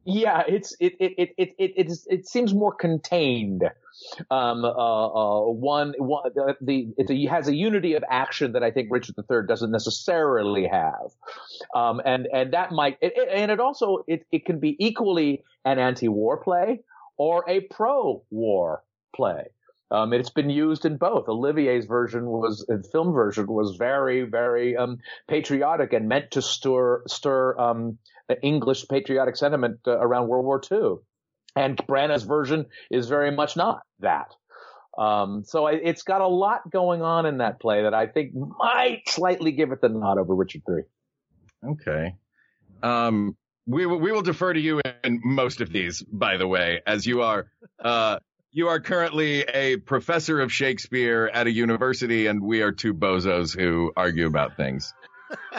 yeah, 0.08 0.44
it's 0.48 0.76
it 0.80 0.94
it 1.00 1.14
it 1.18 1.30
it 1.38 1.50
it 1.58 1.74
it's, 1.78 2.06
it 2.08 2.28
seems 2.28 2.54
more 2.54 2.74
contained. 2.74 3.64
Um 4.30 4.64
uh 4.66 4.70
uh 4.70 5.42
one 5.50 5.94
one 5.98 6.32
uh, 6.40 6.54
the 6.62 6.94
it's 6.98 7.10
a, 7.10 7.16
it 7.16 7.30
has 7.30 7.48
a 7.48 7.56
unity 7.56 7.94
of 7.96 8.04
action 8.10 8.52
that 8.54 8.64
I 8.64 8.70
think 8.72 8.90
Richard 8.92 9.16
III 9.18 9.48
doesn't 9.48 9.72
necessarily 9.72 10.68
have. 10.68 11.12
Um 11.74 12.02
and 12.06 12.28
and 12.34 12.54
that 12.54 12.72
might 12.72 12.98
it, 13.02 13.14
it- 13.16 13.30
and 13.32 13.50
it 13.52 13.60
also 13.60 14.04
it 14.08 14.26
it 14.32 14.46
can 14.46 14.60
be 14.60 14.76
equally 14.80 15.44
an 15.66 15.80
anti-war 15.80 16.38
play 16.38 16.82
or 17.18 17.44
a 17.48 17.62
pro-war 17.62 18.84
play. 19.16 19.46
Um, 19.92 20.14
it's 20.14 20.32
been 20.32 20.50
used 20.50 20.86
in 20.86 20.98
both. 20.98 21.28
Olivier's 21.30 21.86
version 21.86 22.26
was, 22.26 22.66
film 22.92 23.14
version 23.14 23.46
was 23.48 23.76
very, 23.78 24.24
very 24.24 24.76
um, 24.76 24.98
patriotic 25.28 25.94
and 25.94 26.10
meant 26.10 26.32
to 26.32 26.42
stir 26.42 27.04
stir 27.08 27.58
um, 27.60 28.00
English 28.42 28.88
patriotic 28.88 29.36
sentiment 29.36 29.80
uh, 29.88 29.98
around 30.00 30.28
World 30.28 30.46
War 30.46 30.62
II. 30.72 30.96
And 31.56 31.78
Branagh's 31.88 32.24
version 32.24 32.66
is 32.90 33.08
very 33.08 33.32
much 33.32 33.56
not 33.56 33.82
that. 34.00 34.34
Um, 34.98 35.44
so 35.46 35.66
I, 35.68 35.74
it's 35.74 36.04
got 36.04 36.22
a 36.22 36.28
lot 36.28 36.70
going 36.70 37.02
on 37.02 37.26
in 37.26 37.38
that 37.38 37.60
play 37.60 37.84
that 37.84 37.94
I 37.94 38.08
think 38.08 38.34
might 38.34 39.04
slightly 39.08 39.52
give 39.52 39.72
it 39.72 39.82
the 39.82 39.90
nod 39.90 40.18
over 40.18 40.34
Richard 40.34 40.64
III. 40.68 41.72
Okay. 41.72 42.16
Um, 42.82 43.36
we 43.68 43.86
will, 43.86 44.00
we 44.00 44.12
will 44.12 44.22
defer 44.22 44.54
to 44.54 44.60
you 44.60 44.82
in 45.04 45.22
most 45.24 45.62
of 45.62 45.72
these, 45.72 46.02
by 46.02 46.38
the 46.38 46.48
way, 46.48 46.82
as 46.86 47.06
you 47.06 47.22
are, 47.22 47.52
uh, 47.84 48.20
you 48.56 48.70
are 48.70 48.80
currently 48.80 49.42
a 49.42 49.76
professor 49.76 50.40
of 50.40 50.50
Shakespeare 50.50 51.30
at 51.34 51.46
a 51.46 51.52
university 51.52 52.28
and 52.28 52.42
we 52.42 52.62
are 52.62 52.72
two 52.72 52.94
bozos 52.94 53.54
who 53.54 53.92
argue 53.98 54.28
about 54.28 54.56
things. 54.56 54.94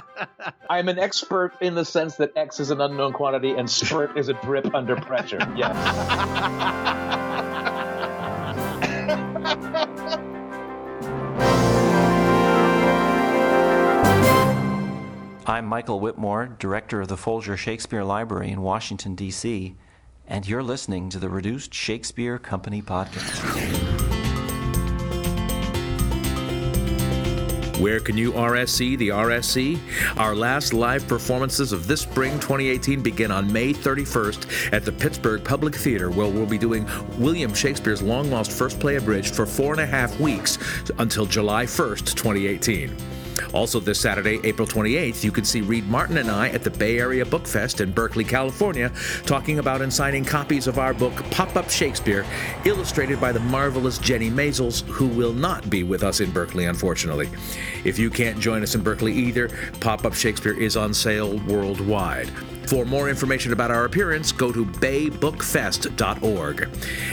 I'm 0.71 0.89
an 0.89 0.99
expert 0.99 1.53
in 1.61 1.75
the 1.75 1.85
sense 1.85 2.17
that 2.17 2.35
X 2.35 2.59
is 2.59 2.71
an 2.71 2.81
unknown 2.81 3.13
quantity 3.13 3.51
and 3.51 3.69
spurt 3.69 4.17
is 4.17 4.31
a 4.31 4.33
drip 4.33 4.75
under 4.75 4.97
pressure. 4.97 5.37
Yes. 5.55 5.77
I'm 15.47 15.67
Michael 15.67 16.01
Witmore, 16.01 16.59
director 16.59 17.03
of 17.03 17.09
the 17.09 17.19
Folger 17.19 17.59
Shakespeare 17.59 18.05
Library 18.05 18.51
in 18.51 18.63
Washington, 18.63 19.15
D.C., 19.15 19.77
and 20.29 20.47
you're 20.47 20.63
listening 20.63 21.09
to 21.11 21.19
the 21.19 21.29
Reduced 21.29 21.73
Shakespeare 21.73 22.39
Company 22.39 22.83
podcast. 22.83 24.07
Where 27.81 28.01
can 28.01 28.17
you 28.17 28.33
RSC 28.33 28.97
the 28.97 29.09
RSC? 29.09 29.79
Our 30.17 30.35
last 30.35 30.73
live 30.73 31.07
performances 31.07 31.73
of 31.73 31.87
this 31.87 32.01
spring 32.01 32.33
2018 32.41 33.03
begin 33.03 33.31
on 33.31 33.53
May 33.53 33.75
31st 33.75 34.73
at 34.73 34.87
the 34.87 34.93
Pittsburgh 34.93 35.45
Public 35.45 35.75
Theater, 35.75 36.11
where 36.11 36.27
we'll 36.27 36.47
be 36.47 36.57
doing 36.57 36.89
William 37.19 37.53
Shakespeare's 37.53 38.01
long 38.01 38.31
lost 38.31 38.51
first 38.51 38.81
play 38.81 38.97
abridged 38.97 39.35
for 39.35 39.45
four 39.45 39.73
and 39.73 39.83
a 39.83 39.87
half 39.87 40.19
weeks 40.19 40.59
until 40.99 41.27
July 41.27 41.67
1st, 41.67 42.15
2018. 42.15 43.16
Also, 43.53 43.81
this 43.81 44.01
Saturday, 44.01 44.41
April 44.45 44.67
28th, 44.67 45.25
you 45.25 45.33
can 45.33 45.45
see 45.45 45.61
Reed 45.61 45.87
Martin 45.89 46.19
and 46.19 46.31
I 46.31 46.49
at 46.49 46.63
the 46.63 46.71
Bay 46.71 46.99
Area 46.99 47.25
Book 47.25 47.47
Fest 47.47 47.81
in 47.81 47.93
Berkeley, 47.93 48.25
California, 48.25 48.91
talking 49.25 49.59
about 49.59 49.83
and 49.83 49.93
signing 49.93 50.25
copies 50.25 50.67
of 50.67 50.79
our 50.79 50.95
book 50.95 51.15
Pop 51.31 51.57
Up 51.57 51.71
Shakespeare, 51.71 52.25
illustrated 52.65 53.21
by 53.21 53.33
the 53.33 53.41
marvelous 53.41 53.99
Jennie 53.99 54.31
Maizels, 54.31 54.83
who 54.87 55.07
will 55.09 55.33
not 55.33 55.69
be 55.71 55.83
with 55.83 56.03
us 56.03 56.21
in 56.21 56.31
Berkeley, 56.31 56.67
unfortunately. 56.67 57.29
If 57.85 57.99
you 57.99 58.11
can't 58.11 58.39
join 58.39 58.63
us 58.63 58.75
in 58.75 58.83
Berkeley 58.83 59.13
either, 59.13 59.51
Pop 59.81 60.05
Up 60.05 60.15
Shakespeare 60.15 60.59
is 60.59 60.77
on 60.77 60.93
sale 60.95 61.39
worldwide. 61.47 62.31
For 62.67 62.85
more 62.85 63.09
information 63.09 63.53
about 63.53 63.71
our 63.71 63.85
appearance, 63.85 64.33
go 64.33 64.51
to 64.51 64.65
baybookfest.org. 64.65 66.69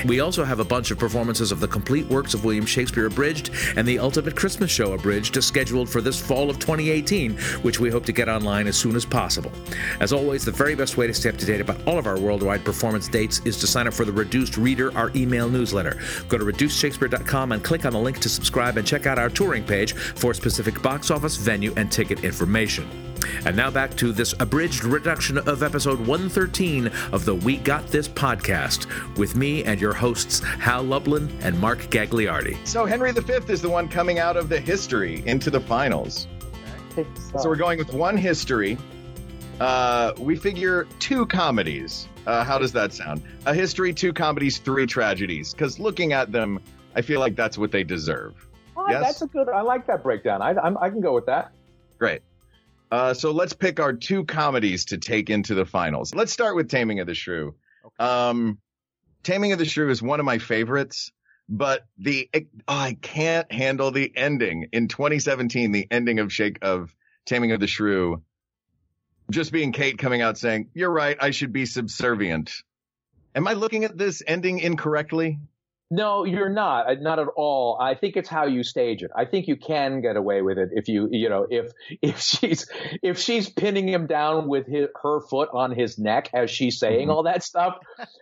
We 0.06 0.20
also 0.20 0.44
have 0.44 0.60
a 0.60 0.66
bunch 0.66 0.90
of 0.90 0.98
performances 0.98 1.52
of 1.52 1.60
the 1.60 1.68
complete 1.68 2.08
works 2.08 2.34
of 2.34 2.44
William 2.44 2.66
Shakespeare 2.66 3.06
Abridged 3.06 3.52
and 3.76 3.88
the 3.88 4.00
Ultimate 4.00 4.36
Christmas 4.36 4.72
Show 4.72 4.94
Abridged 4.94 5.44
scheduled 5.44 5.90
for 5.90 6.02
this 6.02 6.20
fall 6.20 6.50
of 6.50 6.58
2018, 6.58 7.38
which 7.62 7.80
we 7.80 7.92
hope 7.92 8.04
to 8.06 8.12
get 8.12 8.28
online 8.28 8.66
as 8.66 8.76
soon 8.76 8.96
as 8.96 9.06
possible. 9.06 9.52
As 10.00 10.12
always, 10.12 10.44
the 10.44 10.52
very 10.52 10.74
best 10.74 10.98
way 10.98 11.06
to 11.06 11.14
stay 11.14 11.30
up 11.30 11.38
to 11.38 11.46
date 11.46 11.62
about 11.62 11.88
all 11.88 12.00
of 12.00 12.08
our 12.08 12.20
worldwide 12.20 12.66
performance 12.66 13.08
dates 13.08 13.40
is 13.46 13.60
to 13.60 13.68
sign 13.68 13.88
up 13.88 13.94
for 13.94 14.06
the 14.06 14.12
Reduced 14.12 14.58
Reader, 14.58 14.98
our 14.98 15.12
email 15.16 15.50
newsletter. 15.50 16.00
Go 16.30 16.40
to 16.40 16.46
reducedshakespeare.com 16.46 17.52
and 17.52 17.64
click 17.64 17.86
on 17.86 17.94
the 17.94 18.00
link 18.00 18.18
to 18.20 18.30
subscribe 18.30 18.78
and 18.78 18.88
check 18.88 19.06
out 19.06 19.20
our 19.20 19.30
touring 19.30 19.64
page 19.64 19.94
for 19.94 20.34
specific 20.34 20.82
box 20.82 21.12
office, 21.12 21.36
venue, 21.36 21.76
and 21.78 21.92
ticket 21.92 22.24
information. 22.24 23.13
And 23.46 23.56
now 23.56 23.70
back 23.70 23.96
to 23.98 24.12
this 24.12 24.34
abridged 24.40 24.84
reduction 24.84 25.38
of 25.38 25.64
episode 25.64 26.00
113 26.00 26.88
of 27.12 27.26
the 27.26 27.36
We 27.36 27.58
Got 27.58 27.88
This 27.88 28.08
podcast 28.08 28.88
with 29.18 29.36
me 29.36 29.64
and 29.64 29.80
your 29.80 29.94
hosts, 29.94 30.40
Hal 30.40 30.84
Lublin 30.84 31.30
and 31.42 31.60
Mark 31.60 31.80
Gagliardi. 31.90 32.66
So 32.68 32.86
Henry 32.86 33.12
V 33.12 33.34
is 33.52 33.62
the 33.62 33.70
one 33.70 33.88
coming 33.88 34.20
out 34.20 34.38
of 34.38 34.50
the 34.50 34.60
history 34.60 35.24
into 35.26 35.50
the 35.50 35.60
finals. 35.60 36.28
So 37.40 37.50
we're 37.50 37.56
going 37.56 37.80
with 37.80 37.94
one 37.94 38.18
history. 38.18 38.78
Uh, 39.60 40.14
we 40.18 40.36
figure 40.36 40.88
two 41.00 41.26
comedies. 41.26 42.08
Uh, 42.26 42.44
how 42.44 42.58
does 42.58 42.72
that 42.74 42.94
sound? 42.94 43.22
A 43.46 43.54
history, 43.54 43.94
two 43.94 44.14
comedies, 44.14 44.58
three 44.58 44.86
tragedies. 44.86 45.54
Because 45.54 45.80
looking 45.80 46.14
at 46.14 46.32
them, 46.32 46.60
I 46.96 47.02
feel 47.02 47.20
like 47.20 47.36
that's 47.36 47.58
what 47.58 47.72
they 47.72 47.84
deserve. 47.84 48.48
Oh, 48.78 48.86
Yes? 48.90 49.02
That's 49.04 49.22
a 49.22 49.28
good. 49.28 49.50
I 49.50 49.62
like 49.62 49.88
that 49.88 50.04
breakdown. 50.04 50.42
I, 50.42 50.52
I'm, 50.52 50.78
I 50.78 50.90
can 50.90 51.02
go 51.02 51.14
with 51.14 51.26
that. 51.28 51.52
Great. 52.00 52.22
Uh, 52.94 53.12
so 53.12 53.32
let's 53.32 53.54
pick 53.54 53.80
our 53.80 53.92
two 53.92 54.24
comedies 54.24 54.86
to 54.86 55.00
take 55.00 55.32
into 55.32 55.56
the 55.56 55.66
finals. 55.66 56.14
Let's 56.14 56.32
start 56.32 56.56
with 56.56 56.70
Taming 56.70 57.00
of 57.00 57.08
the 57.08 57.16
Shrew. 57.16 57.56
Um, 57.98 58.60
Taming 59.24 59.52
of 59.52 59.58
the 59.58 59.66
Shrew 59.66 59.90
is 59.90 60.00
one 60.00 60.20
of 60.20 60.28
my 60.28 60.38
favorites, 60.38 61.12
but 61.50 61.88
the 61.98 62.30
oh, 62.36 62.40
I 62.68 62.96
can't 63.02 63.52
handle 63.52 63.90
the 63.90 64.16
ending 64.16 64.68
in 64.74 64.90
2017. 64.90 65.72
The 65.72 65.88
ending 65.90 66.20
of 66.20 66.32
Shake 66.32 66.60
of 66.62 66.94
Taming 67.26 67.52
of 67.52 67.60
the 67.60 67.66
Shrew, 67.66 68.22
just 69.32 69.52
being 69.52 69.72
Kate 69.72 69.98
coming 69.98 70.22
out 70.22 70.38
saying, 70.38 70.70
"You're 70.76 70.92
right, 70.92 71.18
I 71.20 71.32
should 71.32 71.52
be 71.52 71.66
subservient." 71.66 72.62
Am 73.34 73.48
I 73.48 73.54
looking 73.54 73.86
at 73.86 73.98
this 73.98 74.22
ending 74.28 74.60
incorrectly? 74.60 75.40
No, 75.96 76.24
you're 76.24 76.50
not. 76.50 76.88
Not 77.02 77.20
at 77.20 77.28
all. 77.36 77.78
I 77.80 77.94
think 77.94 78.18
it's 78.18 78.28
how 78.28 78.46
you 78.48 78.64
stage 78.64 79.04
it. 79.04 79.12
I 79.16 79.26
think 79.26 79.48
you 79.48 79.56
can 79.56 80.02
get 80.02 80.16
away 80.16 80.42
with 80.42 80.58
it 80.58 80.70
if 80.72 80.88
you, 80.88 81.08
you 81.12 81.30
know, 81.30 81.46
if 81.48 81.72
if 82.02 82.20
she's 82.20 82.68
if 83.04 83.20
she's 83.20 83.48
pinning 83.48 83.88
him 83.88 84.08
down 84.08 84.48
with 84.48 84.66
his, 84.66 84.88
her 85.04 85.20
foot 85.22 85.50
on 85.54 85.70
his 85.72 86.00
neck 86.00 86.32
as 86.34 86.50
she's 86.50 86.80
saying 86.80 87.10
all 87.12 87.24
that 87.24 87.44
stuff. 87.44 87.78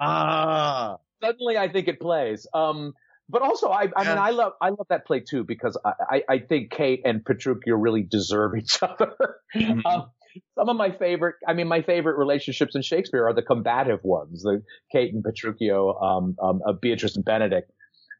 Ah, 0.00 0.96
suddenly, 1.22 1.56
I 1.56 1.68
think 1.68 1.86
it 1.86 2.00
plays. 2.00 2.48
Um, 2.52 2.94
but 3.28 3.42
also, 3.42 3.68
I, 3.68 3.88
I 3.96 4.04
mean, 4.04 4.18
I 4.18 4.30
love 4.30 4.54
I 4.60 4.70
love 4.70 4.86
that 4.88 5.06
play 5.06 5.20
too 5.20 5.44
because 5.44 5.78
I, 5.84 5.92
I, 6.10 6.22
I 6.28 6.38
think 6.40 6.72
Kate 6.72 7.02
and 7.04 7.24
Petruchio 7.24 7.76
really 7.76 8.02
deserve 8.02 8.56
each 8.56 8.78
other. 8.82 9.14
Mhm. 9.54 9.86
um, 9.86 10.10
some 10.56 10.68
of 10.68 10.76
my 10.76 10.90
favorite, 10.90 11.36
I 11.46 11.52
mean, 11.52 11.68
my 11.68 11.82
favorite 11.82 12.16
relationships 12.18 12.74
in 12.74 12.82
Shakespeare 12.82 13.26
are 13.26 13.32
the 13.34 13.42
combative 13.42 14.00
ones, 14.04 14.42
the 14.42 14.62
Kate 14.92 15.12
and 15.14 15.22
Petruchio, 15.24 16.02
um, 16.02 16.36
um, 16.42 16.60
uh, 16.66 16.72
Beatrice 16.72 17.16
and 17.16 17.24
Benedick. 17.24 17.62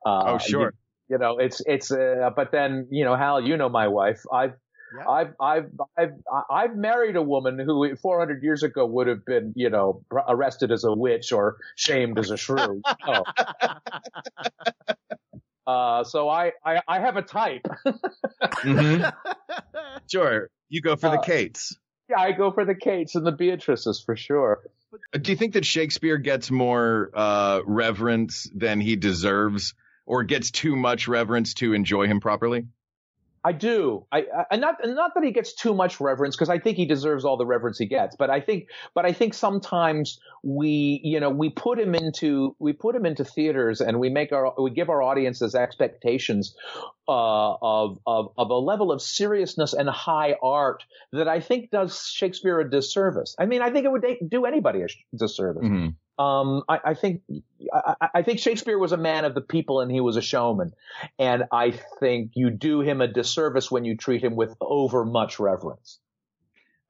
Uh, 0.07 0.35
oh, 0.35 0.39
sure. 0.39 0.73
You, 1.09 1.15
you 1.15 1.19
know, 1.19 1.39
it's 1.39 1.61
it's. 1.67 1.91
Uh, 1.91 2.31
but 2.35 2.53
then, 2.53 2.89
you 2.91 3.05
know, 3.05 3.17
Hal, 3.17 3.41
you 3.43 3.57
know 3.57 3.69
my 3.69 3.89
wife. 3.89 4.23
I've 4.33 4.55
Yeah. 4.97 5.09
I've 5.09 5.35
I've 5.41 5.71
I've 5.99 6.13
I've 6.51 6.77
married 6.77 7.17
a 7.17 7.23
woman 7.23 7.59
who 7.59 7.95
400 7.97 8.43
years 8.43 8.63
ago 8.63 8.87
would 8.87 9.07
have 9.09 9.25
been, 9.25 9.53
you 9.57 9.71
know, 9.71 10.05
pr- 10.11 10.19
arrested 10.29 10.71
as 10.71 10.85
a 10.85 10.93
witch 10.93 11.33
or 11.33 11.57
shamed 11.77 12.19
as 12.19 12.31
a 12.31 12.37
shrew. 12.37 12.81
Oh. 13.07 13.23
Uh, 15.67 16.05
so 16.05 16.29
I, 16.29 16.53
I 16.63 16.83
I 16.87 17.01
have 17.01 17.17
a 17.17 17.23
type. 17.23 17.63
Mhm. 18.63 19.11
Sure. 20.11 20.51
You 20.69 20.83
go 20.83 20.97
for 20.97 21.09
the 21.09 21.19
Uh, 21.19 21.23
Kates. 21.23 21.75
Yeah, 22.09 22.21
I 22.21 22.33
go 22.33 22.53
for 22.53 22.65
the 22.65 22.75
Kates 22.75 23.15
and 23.15 23.27
the 23.27 23.33
Beatrices 23.33 24.03
for 24.05 24.17
sure. 24.17 24.61
Do 25.21 25.33
you 25.33 25.37
think 25.37 25.55
that 25.55 25.65
Shakespeare 25.65 26.19
gets 26.19 26.51
more 26.51 27.11
uh, 27.15 27.61
reverence 27.65 28.49
than 28.55 28.81
he 28.81 28.97
deserves, 28.97 29.75
or 30.07 30.23
gets 30.23 30.51
too 30.51 30.77
much 30.77 31.09
reverence 31.09 31.55
to 31.55 31.73
enjoy 31.73 32.07
him 32.07 32.21
properly? 32.21 32.67
I 33.47 33.53
do. 33.53 34.07
I, 34.11 34.25
I 34.51 34.57
not 34.57 34.77
not 34.85 35.13
that 35.15 35.23
he 35.23 35.31
gets 35.31 35.53
too 35.53 35.75
much 35.75 36.01
reverence 36.01 36.35
because 36.35 36.49
I 36.49 36.59
think 36.59 36.79
he 36.79 36.87
deserves 36.87 37.27
all 37.27 37.37
the 37.37 37.45
reverence 37.45 37.77
he 37.77 37.85
gets. 37.85 38.17
But 38.17 38.31
I 38.31 38.41
think 38.41 38.71
but 38.95 39.05
I 39.05 39.13
think 39.13 39.35
sometimes 39.35 40.19
we 40.43 41.01
you 41.05 41.21
know 41.21 41.29
we 41.29 41.51
put 41.51 41.79
him 41.79 41.95
into 41.95 42.57
we 42.59 42.73
put 42.73 42.97
him 42.97 43.05
into 43.05 43.23
theaters 43.23 43.83
and 43.83 44.01
we 44.01 44.09
make 44.09 44.33
our 44.33 44.55
we 44.59 44.71
give 44.71 44.89
our 44.89 45.03
audiences 45.03 45.55
expectations 45.55 46.57
uh, 47.07 47.55
of 47.61 47.99
of 48.07 48.33
of 48.39 48.49
a 48.49 48.55
level 48.55 48.91
of 48.91 49.03
seriousness 49.03 49.75
and 49.75 49.91
high 49.91 50.37
art 50.43 50.83
that 51.13 51.29
I 51.29 51.41
think 51.41 51.71
does 51.71 52.07
Shakespeare 52.07 52.61
a 52.61 52.71
disservice. 52.71 53.37
I 53.39 53.45
mean, 53.45 53.61
I 53.61 53.71
think 53.71 53.85
it 53.85 53.93
would 53.93 54.07
do 54.27 54.47
anybody 54.47 54.81
a 54.81 54.87
disservice. 55.15 55.65
Mm-hmm. 55.65 55.89
Um, 56.19 56.63
I, 56.69 56.81
I 56.85 56.95
think 56.95 57.23
I, 57.73 58.09
I 58.15 58.23
think 58.23 58.39
Shakespeare 58.39 58.79
was 58.79 58.93
a 58.93 58.97
man 58.97 59.25
of 59.25 59.35
the 59.35 59.41
people 59.41 59.81
and 59.81 59.91
he 59.91 60.01
was 60.01 60.17
a 60.17 60.23
showman, 60.23 60.73
and 61.19 61.45
I 61.51 61.73
think 62.01 62.33
you 62.35 62.51
do 62.51 62.81
him 62.81 63.01
a 63.01 63.09
disservice 63.09 63.71
when 63.71 63.85
you 63.85 63.97
treat 63.97 64.23
him 64.23 64.37
with 64.37 64.55
over 64.61 65.05
much 65.05 65.41
reverence. 65.41 65.99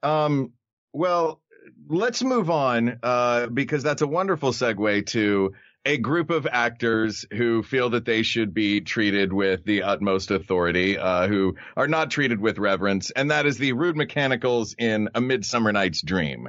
Um, 0.02 0.52
well, 0.92 1.40
let's 1.88 2.22
move 2.22 2.50
on 2.50 2.98
uh, 3.02 3.46
because 3.46 3.82
that's 3.82 4.02
a 4.02 4.06
wonderful 4.06 4.52
segue 4.52 5.06
to 5.06 5.54
a 5.86 5.98
group 5.98 6.30
of 6.30 6.46
actors 6.50 7.26
who 7.32 7.62
feel 7.62 7.90
that 7.90 8.04
they 8.04 8.22
should 8.22 8.54
be 8.54 8.80
treated 8.80 9.32
with 9.32 9.64
the 9.64 9.82
utmost 9.82 10.30
authority, 10.30 10.96
uh, 10.96 11.28
who 11.28 11.56
are 11.76 11.88
not 11.88 12.10
treated 12.10 12.40
with 12.40 12.58
reverence, 12.58 13.10
and 13.10 13.30
that 13.30 13.46
is 13.46 13.58
the 13.58 13.72
rude 13.72 13.96
mechanicals 13.96 14.74
in 14.78 15.08
A 15.14 15.20
Midsummer 15.20 15.72
Night's 15.72 16.02
Dream. 16.02 16.48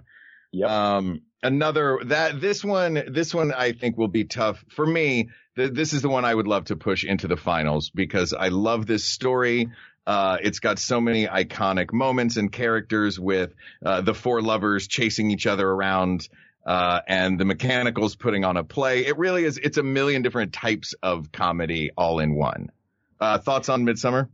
Yep. 0.53 0.69
Um, 0.69 1.21
another 1.45 1.99
that 2.05 2.41
this 2.41 2.63
one, 2.63 3.01
this 3.07 3.33
one 3.33 3.53
I 3.53 3.71
think 3.71 3.97
will 3.97 4.07
be 4.07 4.25
tough 4.25 4.63
for 4.69 4.85
me. 4.85 5.29
Th- 5.55 5.71
this 5.71 5.93
is 5.93 6.01
the 6.01 6.09
one 6.09 6.25
I 6.25 6.33
would 6.33 6.47
love 6.47 6.65
to 6.65 6.75
push 6.75 7.03
into 7.03 7.27
the 7.27 7.37
finals 7.37 7.89
because 7.89 8.33
I 8.33 8.49
love 8.49 8.85
this 8.85 9.05
story. 9.05 9.69
Uh, 10.07 10.37
it's 10.41 10.59
got 10.59 10.79
so 10.79 10.99
many 10.99 11.27
iconic 11.27 11.93
moments 11.93 12.37
and 12.37 12.51
characters 12.51 13.19
with 13.19 13.53
uh, 13.83 14.01
the 14.01 14.13
four 14.13 14.41
lovers 14.41 14.87
chasing 14.87 15.31
each 15.31 15.47
other 15.47 15.67
around, 15.67 16.27
uh, 16.65 16.99
and 17.07 17.39
the 17.39 17.45
mechanicals 17.45 18.15
putting 18.15 18.43
on 18.43 18.57
a 18.57 18.63
play. 18.63 19.05
It 19.05 19.17
really 19.17 19.45
is. 19.45 19.57
It's 19.57 19.77
a 19.77 19.83
million 19.83 20.21
different 20.21 20.53
types 20.53 20.93
of 21.01 21.31
comedy 21.31 21.91
all 21.95 22.19
in 22.19 22.35
one. 22.35 22.71
Uh, 23.19 23.37
thoughts 23.37 23.69
on 23.69 23.85
Midsummer? 23.85 24.29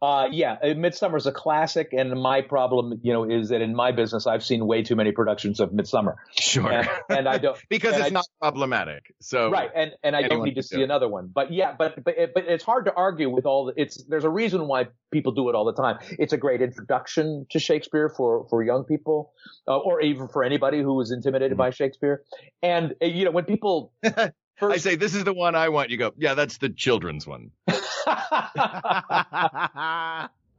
Uh, 0.00 0.28
yeah, 0.30 0.56
uh, 0.62 0.74
Midsummer's 0.74 1.26
a 1.26 1.32
classic, 1.32 1.92
and 1.92 2.10
my 2.20 2.40
problem, 2.40 3.00
you 3.02 3.12
know, 3.12 3.24
is 3.24 3.48
that 3.48 3.60
in 3.60 3.74
my 3.74 3.90
business, 3.92 4.26
I've 4.26 4.44
seen 4.44 4.64
way 4.66 4.82
too 4.82 4.94
many 4.94 5.10
productions 5.12 5.58
of 5.58 5.72
Midsummer, 5.72 6.16
Sure. 6.38 6.70
and, 6.70 6.88
and 7.08 7.28
I 7.28 7.38
don't. 7.38 7.58
because 7.68 7.96
it's 7.96 8.06
I- 8.06 8.10
not 8.10 8.26
problematic. 8.40 9.12
So 9.20 9.50
Right, 9.50 9.70
and 9.74 9.92
and 10.04 10.14
I 10.14 10.22
don't 10.28 10.44
need 10.44 10.54
to 10.54 10.60
do 10.60 10.62
see 10.62 10.82
another 10.82 11.08
one. 11.08 11.30
But 11.34 11.52
yeah, 11.52 11.74
but 11.76 12.04
but 12.04 12.16
it, 12.16 12.32
but 12.34 12.44
it's 12.46 12.62
hard 12.64 12.84
to 12.84 12.94
argue 12.94 13.28
with 13.28 13.44
all. 13.46 13.66
The, 13.66 13.74
it's 13.82 14.02
there's 14.04 14.24
a 14.24 14.30
reason 14.30 14.68
why 14.68 14.86
people 15.10 15.32
do 15.32 15.48
it 15.48 15.54
all 15.54 15.64
the 15.64 15.72
time. 15.74 15.98
It's 16.18 16.32
a 16.32 16.36
great 16.38 16.62
introduction 16.62 17.46
to 17.50 17.58
Shakespeare 17.58 18.08
for 18.08 18.46
for 18.50 18.62
young 18.62 18.84
people, 18.84 19.32
uh, 19.66 19.76
or 19.78 20.00
even 20.00 20.28
for 20.28 20.44
anybody 20.44 20.80
who 20.80 21.00
is 21.00 21.10
intimidated 21.10 21.52
Mm-hmm. 21.52 21.58
by 21.58 21.70
Shakespeare. 21.70 22.22
And 22.62 22.94
uh, 23.02 23.06
you 23.06 23.24
know 23.24 23.30
when 23.32 23.44
people 23.44 23.92
I 24.60 24.76
say 24.78 24.96
this 24.96 25.14
is 25.14 25.24
the 25.24 25.32
one 25.32 25.54
I 25.54 25.68
want. 25.68 25.90
You 25.90 25.96
go, 25.96 26.12
yeah, 26.16 26.34
that's 26.34 26.58
the 26.58 26.68
children's 26.68 27.26
one. 27.26 27.50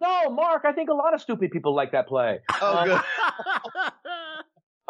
no, 0.02 0.30
Mark, 0.30 0.64
I 0.66 0.72
think 0.74 0.90
a 0.90 0.94
lot 0.94 1.14
of 1.14 1.22
stupid 1.22 1.52
people 1.52 1.76
like 1.76 1.92
that 1.92 2.08
play. 2.08 2.40
Oh, 2.62 2.86
good. 2.86 3.02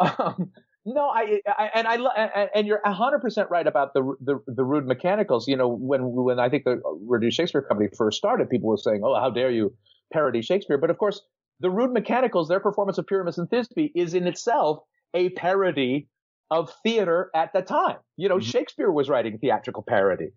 Um, 0.00 0.50
no, 0.86 1.08
I, 1.08 1.42
I 1.46 1.70
and 1.74 1.86
I 1.86 1.96
and, 1.96 2.50
and 2.54 2.66
you're 2.66 2.80
hundred 2.86 3.18
percent 3.18 3.50
right 3.50 3.66
about 3.66 3.92
the, 3.92 4.14
the 4.22 4.40
the 4.46 4.64
rude 4.64 4.86
mechanicals. 4.86 5.46
You 5.46 5.58
know, 5.58 5.68
when 5.68 6.00
when 6.02 6.38
I 6.38 6.48
think 6.48 6.64
the 6.64 6.80
Reduced 7.06 7.36
Shakespeare 7.36 7.60
Company 7.60 7.90
first 7.94 8.16
started, 8.16 8.48
people 8.48 8.70
were 8.70 8.78
saying, 8.78 9.02
"Oh, 9.04 9.14
how 9.14 9.28
dare 9.28 9.50
you 9.50 9.76
parody 10.10 10.40
Shakespeare?" 10.40 10.78
But 10.78 10.88
of 10.88 10.96
course, 10.96 11.20
the 11.60 11.70
rude 11.70 11.92
mechanicals, 11.92 12.48
their 12.48 12.60
performance 12.60 12.96
of 12.96 13.06
Pyramus 13.06 13.36
and 13.36 13.48
Thisbe, 13.50 13.92
is 13.94 14.14
in 14.14 14.26
itself 14.26 14.78
a 15.12 15.28
parody 15.30 16.08
of 16.50 16.72
theater 16.82 17.30
at 17.34 17.52
the 17.52 17.62
time. 17.62 17.96
You 18.16 18.28
know, 18.28 18.36
mm-hmm. 18.36 18.50
Shakespeare 18.50 18.90
was 18.90 19.08
writing 19.08 19.38
theatrical 19.38 19.84
parody. 19.86 20.32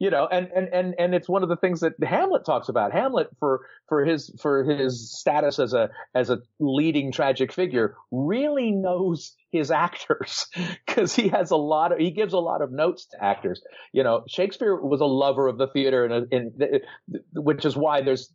You 0.00 0.08
know, 0.08 0.26
and, 0.26 0.48
and, 0.56 0.68
and, 0.72 0.94
and 0.98 1.14
it's 1.14 1.28
one 1.28 1.42
of 1.42 1.50
the 1.50 1.56
things 1.56 1.80
that 1.80 1.92
Hamlet 2.02 2.46
talks 2.46 2.70
about. 2.70 2.92
Hamlet 2.92 3.28
for, 3.38 3.66
for 3.88 4.06
his, 4.06 4.34
for 4.40 4.64
his 4.64 5.12
status 5.18 5.58
as 5.58 5.74
a, 5.74 5.90
as 6.14 6.30
a 6.30 6.38
leading 6.58 7.12
tragic 7.12 7.52
figure 7.52 7.94
really 8.10 8.70
knows 8.70 9.34
his 9.50 9.70
actors 9.70 10.46
because 10.86 11.14
he 11.14 11.28
has 11.28 11.50
a 11.50 11.56
lot 11.56 11.92
of, 11.92 11.98
he 11.98 12.10
gives 12.10 12.32
a 12.32 12.38
lot 12.38 12.62
of 12.62 12.72
notes 12.72 13.06
to 13.06 13.22
actors. 13.22 13.60
You 13.92 14.02
know, 14.02 14.24
Shakespeare 14.28 14.74
was 14.74 15.02
a 15.02 15.06
lover 15.06 15.46
of 15.46 15.58
the 15.58 15.66
theater 15.66 16.06
and, 16.06 16.32
and 16.32 16.62
uh, 16.62 16.78
which 17.34 17.66
is 17.66 17.76
why 17.76 18.00
there's, 18.00 18.32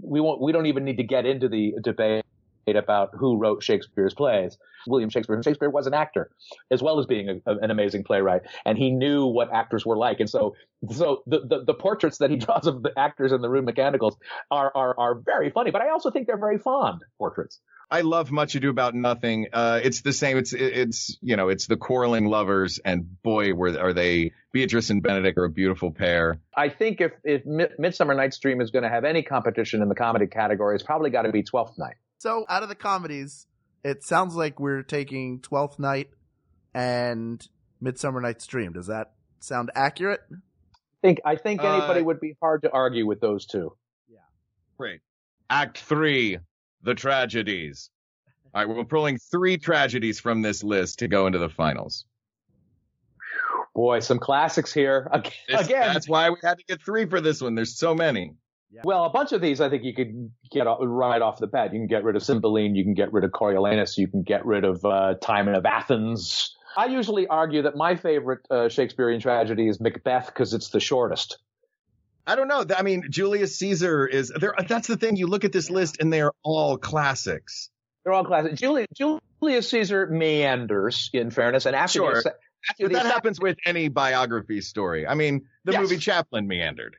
we 0.00 0.20
won't, 0.20 0.40
we 0.40 0.52
don't 0.52 0.66
even 0.66 0.84
need 0.84 0.98
to 0.98 1.04
get 1.04 1.26
into 1.26 1.48
the 1.48 1.74
debate 1.82 2.24
about 2.68 3.10
who 3.14 3.38
wrote 3.38 3.62
Shakespeare's 3.62 4.14
plays. 4.14 4.56
William 4.86 5.10
Shakespeare. 5.10 5.42
Shakespeare 5.42 5.70
was 5.70 5.86
an 5.86 5.94
actor 5.94 6.30
as 6.70 6.82
well 6.82 6.98
as 6.98 7.06
being 7.06 7.40
a, 7.46 7.54
an 7.56 7.70
amazing 7.70 8.04
playwright, 8.04 8.42
and 8.64 8.76
he 8.76 8.90
knew 8.90 9.26
what 9.26 9.52
actors 9.52 9.84
were 9.86 9.96
like. 9.96 10.20
And 10.20 10.28
so, 10.28 10.56
so 10.90 11.22
the, 11.26 11.40
the, 11.40 11.64
the 11.64 11.74
portraits 11.74 12.18
that 12.18 12.30
he 12.30 12.36
draws 12.44 12.66
of 12.66 12.82
the 12.82 12.92
actors 12.98 13.32
in 13.32 13.40
the 13.40 13.48
Rude 13.48 13.64
Mechanicals 13.64 14.16
are, 14.50 14.70
are 14.74 14.98
are 14.98 15.14
very 15.14 15.50
funny. 15.50 15.70
But 15.70 15.82
I 15.82 15.90
also 15.90 16.10
think 16.10 16.26
they're 16.26 16.36
very 16.38 16.58
fond 16.58 17.02
portraits. 17.18 17.60
I 17.90 18.00
love 18.00 18.30
Much 18.32 18.54
Ado 18.54 18.70
About 18.70 18.94
Nothing. 18.94 19.48
Uh, 19.52 19.80
it's 19.82 20.00
the 20.00 20.12
same. 20.12 20.38
It's 20.38 20.52
it's 20.52 21.18
you 21.20 21.36
know 21.36 21.48
it's 21.48 21.66
the 21.66 21.76
quarreling 21.76 22.26
lovers, 22.26 22.80
and 22.84 23.22
boy, 23.22 23.54
were 23.54 23.78
are 23.78 23.92
they 23.92 24.32
Beatrice 24.52 24.90
and 24.90 25.02
Benedick 25.02 25.36
are 25.36 25.44
a 25.44 25.50
beautiful 25.50 25.92
pair. 25.92 26.40
I 26.56 26.70
think 26.70 27.00
if 27.00 27.12
if 27.24 27.42
Midsummer 27.78 28.14
Night's 28.14 28.38
Dream 28.38 28.60
is 28.60 28.70
going 28.70 28.84
to 28.84 28.88
have 28.88 29.04
any 29.04 29.22
competition 29.22 29.82
in 29.82 29.88
the 29.88 29.94
comedy 29.94 30.26
category, 30.26 30.74
it's 30.74 30.84
probably 30.84 31.10
got 31.10 31.22
to 31.22 31.32
be 31.32 31.42
Twelfth 31.42 31.78
Night. 31.78 31.96
So, 32.18 32.44
out 32.48 32.62
of 32.62 32.68
the 32.68 32.74
comedies, 32.74 33.46
it 33.84 34.02
sounds 34.04 34.34
like 34.34 34.58
we're 34.58 34.82
taking 34.82 35.40
Twelfth 35.40 35.78
Night 35.78 36.10
and 36.74 37.46
Midsummer 37.80 38.20
Night's 38.20 38.46
Dream. 38.46 38.72
Does 38.72 38.86
that 38.86 39.12
sound 39.40 39.70
accurate? 39.74 40.20
I 40.32 40.36
think 41.02 41.20
I 41.24 41.36
think 41.36 41.62
Uh, 41.62 41.76
anybody 41.76 42.02
would 42.02 42.20
be 42.20 42.36
hard 42.40 42.62
to 42.62 42.70
argue 42.70 43.06
with 43.06 43.20
those 43.20 43.44
two. 43.46 43.76
Yeah. 44.08 44.18
Great. 44.78 45.00
Act 45.50 45.78
three, 45.78 46.38
the 46.82 46.94
tragedies. 46.94 47.90
All 48.54 48.64
right, 48.64 48.68
we're 48.76 48.84
pulling 48.84 49.18
three 49.18 49.58
tragedies 49.58 50.18
from 50.20 50.40
this 50.40 50.62
list 50.62 51.00
to 51.00 51.08
go 51.08 51.26
into 51.26 51.38
the 51.38 51.48
finals. 51.48 52.06
Boy, 53.74 53.98
some 53.98 54.20
classics 54.20 54.72
here 54.72 55.10
Ag- 55.12 55.32
This- 55.48 55.66
again. 55.66 55.92
that's 55.92 56.08
why 56.08 56.30
we 56.30 56.36
had 56.42 56.58
to 56.58 56.64
get 56.64 56.80
three 56.80 57.06
for 57.06 57.20
this 57.20 57.42
one. 57.42 57.56
There's 57.56 57.76
so 57.76 57.94
many. 57.94 58.32
Well, 58.82 59.04
a 59.04 59.10
bunch 59.10 59.32
of 59.32 59.40
these 59.40 59.60
I 59.60 59.68
think 59.68 59.84
you 59.84 59.94
could 59.94 60.30
get 60.50 60.64
right 60.64 61.22
off 61.22 61.38
the 61.38 61.46
bat. 61.46 61.72
You 61.72 61.80
can 61.80 61.86
get 61.86 62.02
rid 62.04 62.16
of 62.16 62.22
Cymbeline, 62.22 62.74
you 62.74 62.82
can 62.82 62.94
get 62.94 63.12
rid 63.12 63.24
of 63.24 63.30
Coriolanus, 63.30 63.96
you 63.98 64.08
can 64.08 64.22
get 64.22 64.44
rid 64.44 64.64
of 64.64 64.84
uh, 64.84 65.14
Timon 65.20 65.54
of 65.54 65.64
Athens. 65.66 66.56
I 66.76 66.86
usually 66.86 67.26
argue 67.28 67.62
that 67.62 67.76
my 67.76 67.94
favorite 67.94 68.40
uh, 68.50 68.68
Shakespearean 68.68 69.20
tragedy 69.20 69.68
is 69.68 69.80
Macbeth 69.80 70.26
because 70.26 70.54
it's 70.54 70.70
the 70.70 70.80
shortest. 70.80 71.38
I 72.26 72.36
don't 72.36 72.48
know. 72.48 72.64
I 72.76 72.82
mean, 72.82 73.04
Julius 73.10 73.58
Caesar 73.58 74.06
is 74.06 74.32
there. 74.40 74.54
That's 74.66 74.88
the 74.88 74.96
thing. 74.96 75.16
You 75.16 75.26
look 75.26 75.44
at 75.44 75.52
this 75.52 75.70
list 75.70 75.98
and 76.00 76.12
they're 76.12 76.32
all 76.42 76.78
classics. 76.78 77.70
They're 78.02 78.14
all 78.14 78.24
classic. 78.24 78.54
Julius, 78.54 78.88
Julius 78.96 79.70
Caesar 79.70 80.06
meanders, 80.06 81.10
in 81.12 81.30
fairness, 81.30 81.66
and 81.66 81.76
after 81.76 81.98
Sure. 81.98 82.22
the, 82.22 82.34
But 82.80 82.92
that 82.92 83.06
happens 83.06 83.38
with 83.38 83.58
any 83.66 83.88
biography 83.88 84.62
story. 84.62 85.06
I 85.06 85.14
mean, 85.14 85.46
the 85.64 85.72
Yes. 85.72 85.82
movie 85.82 85.98
Chaplin 85.98 86.46
meandered. 86.48 86.96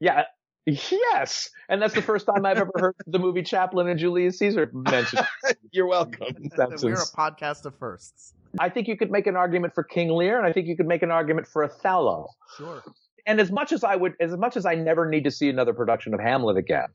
Yeah. 0.00 0.24
Yes, 0.66 1.50
and 1.68 1.80
that's 1.80 1.94
the 1.94 2.02
first 2.02 2.26
time 2.26 2.44
I've 2.44 2.58
ever 2.58 2.72
heard 2.74 2.94
the 3.06 3.18
movie 3.18 3.42
Chaplin 3.42 3.88
and 3.88 3.98
Julius 3.98 4.38
Caesar 4.38 4.70
mentioned. 4.72 5.26
You're 5.72 5.86
welcome. 5.86 6.34
We're 6.56 6.92
a 6.94 7.06
podcast 7.06 7.64
of 7.64 7.74
firsts. 7.78 8.34
I 8.58 8.68
think 8.68 8.88
you 8.88 8.96
could 8.96 9.10
make 9.10 9.26
an 9.26 9.36
argument 9.36 9.74
for 9.74 9.82
King 9.82 10.10
Lear, 10.10 10.38
and 10.38 10.46
I 10.46 10.52
think 10.52 10.66
you 10.66 10.76
could 10.76 10.86
make 10.86 11.02
an 11.02 11.10
argument 11.10 11.46
for 11.46 11.64
Othello. 11.64 12.28
Sure. 12.56 12.82
And 13.26 13.40
as 13.40 13.50
much 13.50 13.72
as 13.72 13.84
I 13.84 13.96
would, 13.96 14.14
as 14.20 14.36
much 14.36 14.56
as 14.56 14.66
I 14.66 14.74
never 14.74 15.08
need 15.08 15.24
to 15.24 15.30
see 15.30 15.48
another 15.48 15.74
production 15.74 16.14
of 16.14 16.20
Hamlet 16.20 16.56
again, 16.56 16.88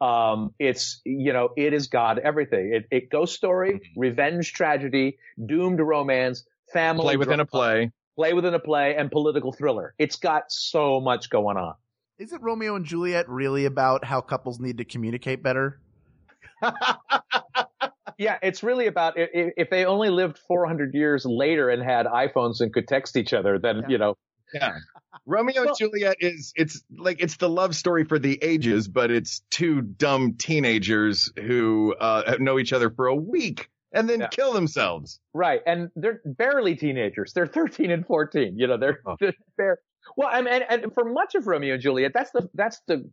um, 0.00 0.54
it's 0.58 1.00
you 1.04 1.32
know 1.32 1.50
it 1.56 1.72
is 1.72 1.88
God 1.88 2.18
everything. 2.18 2.72
It, 2.74 2.86
it 2.90 3.10
ghost 3.10 3.34
story, 3.34 3.92
revenge 3.96 4.52
tragedy, 4.52 5.18
doomed 5.44 5.80
romance, 5.80 6.44
family 6.72 7.04
Play 7.04 7.16
within 7.16 7.40
a 7.40 7.46
play. 7.46 7.92
play 8.16 8.32
within 8.32 8.54
a 8.54 8.58
play, 8.58 8.96
and 8.96 9.10
political 9.10 9.52
thriller. 9.52 9.94
It's 9.98 10.16
got 10.16 10.44
so 10.48 11.00
much 11.00 11.30
going 11.30 11.56
on. 11.56 11.74
Isn't 12.18 12.42
Romeo 12.42 12.76
and 12.76 12.84
Juliet 12.84 13.28
really 13.28 13.64
about 13.64 14.04
how 14.04 14.20
couples 14.20 14.60
need 14.60 14.78
to 14.78 14.84
communicate 14.84 15.42
better? 15.42 15.80
Yeah, 18.16 18.38
it's 18.44 18.62
really 18.62 18.86
about 18.86 19.18
i- 19.18 19.22
i- 19.22 19.52
if 19.56 19.70
they 19.70 19.84
only 19.86 20.08
lived 20.08 20.38
400 20.46 20.94
years 20.94 21.26
later 21.26 21.68
and 21.68 21.82
had 21.82 22.06
iPhones 22.06 22.60
and 22.60 22.72
could 22.72 22.86
text 22.86 23.16
each 23.16 23.32
other, 23.32 23.58
then 23.58 23.78
Yeah. 23.78 23.88
you 23.88 23.98
know. 23.98 24.14
Yeah. 24.54 24.76
Romeo 25.26 25.62
and 25.62 25.76
Juliet 25.76 26.18
is 26.20 26.52
it's 26.54 26.84
like 26.96 27.20
it's 27.20 27.38
the 27.38 27.48
love 27.48 27.74
story 27.74 28.04
for 28.04 28.20
the 28.20 28.38
ages, 28.40 28.86
but 28.86 29.10
it's 29.10 29.40
two 29.50 29.82
dumb 29.82 30.34
teenagers 30.34 31.32
who 31.44 31.96
uh, 32.00 32.36
know 32.38 32.60
each 32.60 32.72
other 32.72 32.88
for 32.88 33.08
a 33.08 33.16
week 33.16 33.68
and 33.92 34.08
then 34.08 34.20
Yeah. 34.20 34.28
kill 34.28 34.52
themselves. 34.52 35.18
Right, 35.32 35.60
and 35.66 35.90
they're 35.96 36.20
barely 36.24 36.76
teenagers. 36.76 37.32
They're 37.32 37.48
13 37.48 37.90
and 37.90 38.06
14. 38.06 38.56
You 38.56 38.68
know, 38.68 38.76
they're, 38.76 39.00
Oh. 39.04 39.16
they're 39.18 39.34
bare- 39.58 39.78
well. 40.16 40.28
I 40.32 40.40
mean, 40.42 40.52
and, 40.68 40.82
and 40.84 40.92
for 40.94 41.04
much 41.04 41.34
of 41.34 41.46
Romeo 41.46 41.74
and 41.74 41.82
Juliet, 41.82 42.12
that's 42.14 42.30
the 42.32 42.48
that's 42.54 42.80
the 42.86 43.08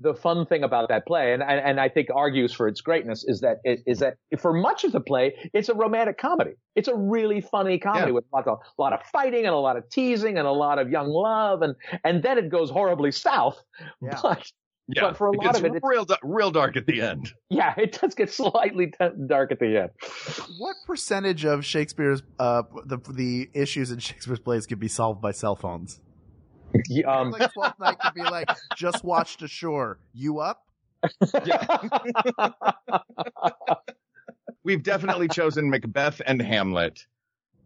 the 0.00 0.14
fun 0.14 0.46
thing 0.46 0.62
about 0.62 0.88
that 0.90 1.06
play, 1.06 1.32
and 1.32 1.42
and, 1.42 1.58
and 1.60 1.80
I 1.80 1.88
think 1.88 2.08
argues 2.14 2.52
for 2.52 2.68
its 2.68 2.80
greatness 2.80 3.24
is 3.26 3.40
that 3.40 3.56
it, 3.64 3.80
is 3.86 3.98
that 3.98 4.14
for 4.38 4.52
much 4.52 4.84
of 4.84 4.92
the 4.92 5.00
play, 5.00 5.34
it's 5.52 5.68
a 5.68 5.74
romantic 5.74 6.18
comedy. 6.18 6.52
It's 6.76 6.86
a 6.88 6.94
really 6.96 7.40
funny 7.40 7.78
comedy 7.80 8.06
Yeah. 8.08 8.12
with 8.12 8.24
lots 8.32 8.46
of 8.46 8.58
a 8.78 8.80
lot 8.82 8.92
of 8.92 9.00
fighting 9.10 9.44
and 9.44 9.54
a 9.54 9.58
lot 9.58 9.76
of 9.76 9.88
teasing 9.90 10.38
and 10.38 10.46
a 10.46 10.52
lot 10.52 10.78
of 10.78 10.88
young 10.90 11.08
love, 11.08 11.62
and 11.62 11.74
and 12.04 12.22
then 12.22 12.38
it 12.38 12.48
goes 12.48 12.70
horribly 12.70 13.10
south. 13.12 13.60
Yeah. 14.00 14.18
But 14.22 14.46
Yeah, 14.96 15.02
But 15.02 15.18
for 15.18 15.26
a 15.26 15.32
lot 15.32 15.42
gets 15.44 15.58
of 15.58 15.64
it, 15.66 15.68
it's- 15.74 15.82
real 15.84 16.04
da- 16.06 16.16
real 16.22 16.50
dark 16.50 16.76
at 16.78 16.86
the 16.86 17.02
end. 17.02 17.30
yeah, 17.50 17.74
it 17.76 17.98
does 18.00 18.14
get 18.14 18.32
slightly 18.32 18.86
t- 18.86 19.08
dark 19.26 19.52
at 19.52 19.58
the 19.58 19.76
end. 19.82 19.90
What 20.58 20.76
percentage 20.86 21.44
of 21.44 21.64
Shakespeare's 21.64 22.22
uh 22.38 22.62
the 22.86 22.98
the 23.12 23.50
issues 23.52 23.90
in 23.90 23.98
Shakespeare's 23.98 24.38
plays 24.38 24.64
could 24.66 24.78
be 24.80 24.88
solved 24.88 25.20
by 25.20 25.32
cell 25.32 25.56
phones? 25.56 26.00
Um, 27.06 27.30
like 27.30 27.52
Twelfth 27.52 27.78
Night 27.78 27.98
could 27.98 28.14
be 28.14 28.22
like, 28.22 28.48
just 28.76 29.04
watched 29.04 29.42
ashore. 29.42 29.98
You 30.12 30.40
up? 30.40 30.62
Yeah. 31.44 31.78
We've 34.64 34.82
definitely 34.82 35.28
chosen 35.28 35.70
Macbeth 35.70 36.20
and 36.26 36.42
Hamlet. 36.42 37.06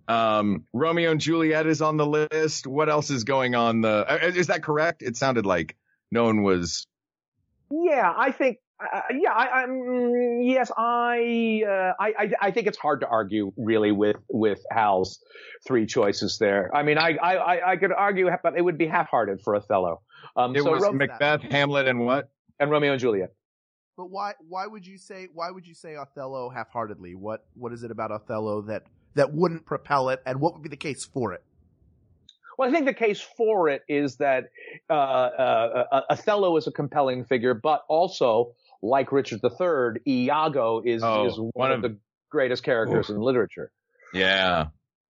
Um, 0.08 0.64
Romeo 0.72 1.10
and 1.10 1.20
Juliet 1.20 1.66
is 1.66 1.80
on 1.80 1.96
the 1.96 2.06
list. 2.06 2.66
What 2.66 2.88
else 2.88 3.10
is 3.10 3.24
going 3.24 3.54
on 3.54 3.80
the? 3.80 4.04
uh, 4.08 4.18
Is 4.34 4.48
that 4.48 4.62
correct? 4.62 5.02
It 5.02 5.16
sounded 5.16 5.46
like 5.46 5.76
no 6.10 6.24
one 6.24 6.42
was. 6.42 6.86
Yeah, 7.70 8.12
I 8.16 8.32
think. 8.32 8.58
Uh, 8.92 9.00
yeah, 9.18 9.32
I, 9.32 9.62
I'm. 9.62 10.40
Yes, 10.42 10.70
I, 10.76 11.62
uh, 11.66 11.92
I. 12.00 12.12
I. 12.18 12.32
I 12.40 12.50
think 12.50 12.66
it's 12.66 12.78
hard 12.78 13.00
to 13.00 13.06
argue 13.06 13.52
really 13.56 13.92
with 13.92 14.16
with 14.28 14.60
Hal's 14.70 15.20
three 15.66 15.86
choices 15.86 16.38
there. 16.38 16.70
I 16.74 16.82
mean, 16.82 16.98
I. 16.98 17.16
I. 17.16 17.34
I- 17.34 17.70
I 17.72 17.76
could 17.76 17.92
argue, 17.92 18.28
but 18.42 18.56
it 18.56 18.62
would 18.62 18.78
be 18.78 18.86
half-hearted 18.86 19.40
for 19.42 19.54
Othello. 19.54 20.00
Um, 20.36 20.54
It 20.56 20.62
so 20.62 20.70
was 20.72 20.82
Ro- 20.82 20.92
Macbeth, 20.92 21.42
Hamlet, 21.42 21.86
and 21.88 22.00
what? 22.00 22.28
and 22.58 22.70
Romeo 22.70 22.92
and 22.92 23.00
Juliet. 23.00 23.32
But 23.96 24.10
why 24.10 24.34
why 24.48 24.66
would 24.66 24.86
you 24.86 24.98
say 24.98 25.28
why 25.32 25.50
would 25.50 25.66
you 25.66 25.74
say 25.74 25.96
Othello 25.96 26.48
half-heartedly? 26.50 27.14
What 27.14 27.44
what 27.54 27.72
is 27.72 27.82
it 27.82 27.90
about 27.90 28.10
Othello 28.10 28.62
that 28.62 28.84
that 29.14 29.32
wouldn't 29.32 29.66
propel 29.66 30.08
it, 30.08 30.20
and 30.26 30.40
what 30.40 30.54
would 30.54 30.62
be 30.62 30.68
the 30.68 30.76
case 30.76 31.04
for 31.04 31.32
it? 31.34 31.42
Well, 32.58 32.68
I 32.68 32.72
think 32.72 32.86
the 32.86 32.94
case 32.94 33.20
for 33.36 33.68
it 33.68 33.82
is 33.88 34.16
that 34.16 34.44
uh, 34.90 34.92
uh, 34.92 35.84
uh, 35.90 36.00
Othello 36.10 36.56
is 36.56 36.66
a 36.66 36.72
compelling 36.72 37.24
figure, 37.24 37.54
but 37.54 37.82
also, 37.88 38.52
like 38.82 39.12
Richard 39.12 39.40
III, 39.44 40.00
Iago 40.06 40.82
is 40.84 41.02
Oh, 41.02 41.26
is 41.26 41.38
one, 41.38 41.50
one 41.54 41.72
of, 41.72 41.84
of- 41.84 41.92
the 41.92 41.98
greatest 42.30 42.62
characters 42.62 43.10
in 43.10 43.20
literature. 43.20 43.70
Yeah. 44.12 44.66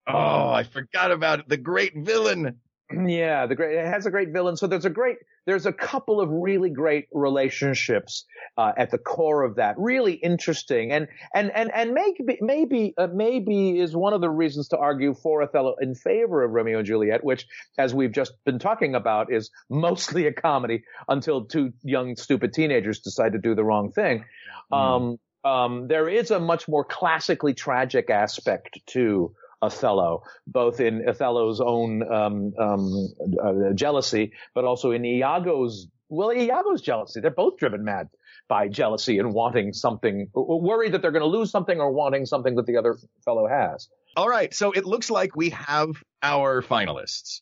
Oh, 0.08 0.50
I 0.50 0.64
forgot 0.64 1.12
about 1.12 1.40
it. 1.40 1.50
The 1.50 1.58
great 1.58 1.94
villain. 1.96 2.60
Yeah, 2.92 3.46
the 3.46 3.54
great 3.54 3.78
it 3.78 3.86
has 3.86 4.08
a 4.08 4.12
great 4.12 4.30
villain. 4.30 4.58
So 4.58 4.66
there's 4.66 4.86
a 4.86 4.90
great 4.90 5.18
there's 5.46 5.68
a 5.68 5.74
couple 5.74 6.20
of 6.20 6.30
really 6.32 6.72
great 6.72 7.06
relationships 7.12 8.26
uh, 8.58 8.72
at 8.78 8.90
the 8.90 8.98
core 8.98 9.44
of 9.44 9.56
that. 9.56 9.76
Really 9.78 10.14
interesting, 10.14 10.92
and 10.92 11.08
and 11.36 11.52
and 11.54 11.72
and 11.72 11.94
maybe 11.94 12.40
maybe 12.42 12.96
uh, 12.98 13.08
maybe 13.14 13.80
is 13.80 13.96
one 13.96 14.14
of 14.14 14.22
the 14.22 14.30
reasons 14.30 14.70
to 14.70 14.78
argue 14.78 15.14
for 15.14 15.44
Othello 15.44 15.76
in 15.80 15.94
favor 15.94 16.44
of 16.44 16.50
Romeo 16.50 16.80
and 16.80 16.88
Juliet, 16.88 17.24
which, 17.24 17.46
as 17.78 17.94
we've 17.94 18.12
just 18.12 18.34
been 18.44 18.58
talking 18.58 18.96
about, 18.96 19.32
is 19.32 19.52
mostly 19.70 20.26
a 20.26 20.34
comedy 20.34 20.84
until 21.08 21.46
two 21.46 21.74
young 21.84 22.16
stupid 22.16 22.54
teenagers 22.54 23.02
decide 23.02 23.34
to 23.34 23.40
do 23.40 23.54
the 23.54 23.64
wrong 23.64 23.92
thing. 23.92 24.26
Um, 24.72 25.20
um, 25.44 25.88
there 25.88 26.10
is 26.10 26.32
a 26.32 26.40
much 26.40 26.68
more 26.68 26.84
classically 26.84 27.54
tragic 27.54 28.10
aspect 28.10 28.80
to 28.88 29.34
Othello, 29.62 30.24
both 30.48 30.80
in 30.80 31.08
Othello's 31.08 31.62
own 31.62 32.04
um, 32.12 32.54
um, 32.58 33.08
uh, 33.44 33.74
jealousy, 33.74 34.34
but 34.54 34.66
also 34.66 34.92
in 34.92 35.04
Iago's. 35.06 35.88
Well, 36.12 36.32
Iago's 36.32 36.82
jealousy. 36.82 37.20
They're 37.20 37.30
both 37.30 37.58
driven 37.58 37.84
mad 37.84 38.10
by 38.48 38.68
jealousy 38.68 39.20
and 39.20 39.32
wanting 39.32 39.74
something, 39.74 40.30
worried 40.34 40.94
that 40.94 41.04
they're 41.04 41.12
going 41.12 41.22
to 41.22 41.38
lose 41.38 41.52
something 41.52 41.80
or 41.80 41.92
wanting 41.92 42.26
something 42.26 42.56
that 42.56 42.66
the 42.66 42.78
other 42.78 42.98
fellow 43.24 43.48
has. 43.48 43.88
All 44.18 44.28
right. 44.28 44.52
So 44.54 44.72
it 44.72 44.86
looks 44.86 45.12
like 45.12 45.36
we 45.36 45.52
have 45.52 45.90
our 46.24 46.64
finalists. 46.64 47.42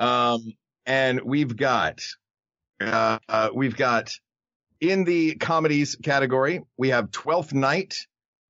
Um, 0.00 0.54
and 0.86 1.20
we've 1.24 1.56
got, 1.56 2.00
uh, 2.80 3.18
uh, 3.28 3.50
we've 3.54 3.76
got 3.76 4.12
in 4.80 5.04
the 5.04 5.36
comedies 5.36 5.94
category, 6.02 6.62
we 6.76 6.88
have 6.88 7.12
Twelfth 7.12 7.52
Night 7.52 8.06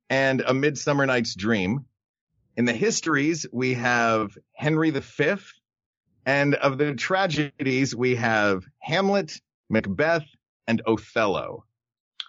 and 0.09 0.41
A 0.41 0.55
Midsummer 0.55 1.05
Night's 1.05 1.35
Dream. 1.35 1.85
In 2.61 2.67
the 2.67 2.75
histories, 2.75 3.47
we 3.51 3.73
have 3.73 4.37
Henry 4.53 4.91
V. 4.91 5.37
And 6.27 6.55
of 6.57 6.77
the 6.77 6.93
tragedies, 6.95 7.97
we 7.97 8.17
have 8.17 8.65
Hamlet, 8.81 9.33
Macbeth, 9.71 10.27
and 10.67 10.83
Othello. 10.87 11.65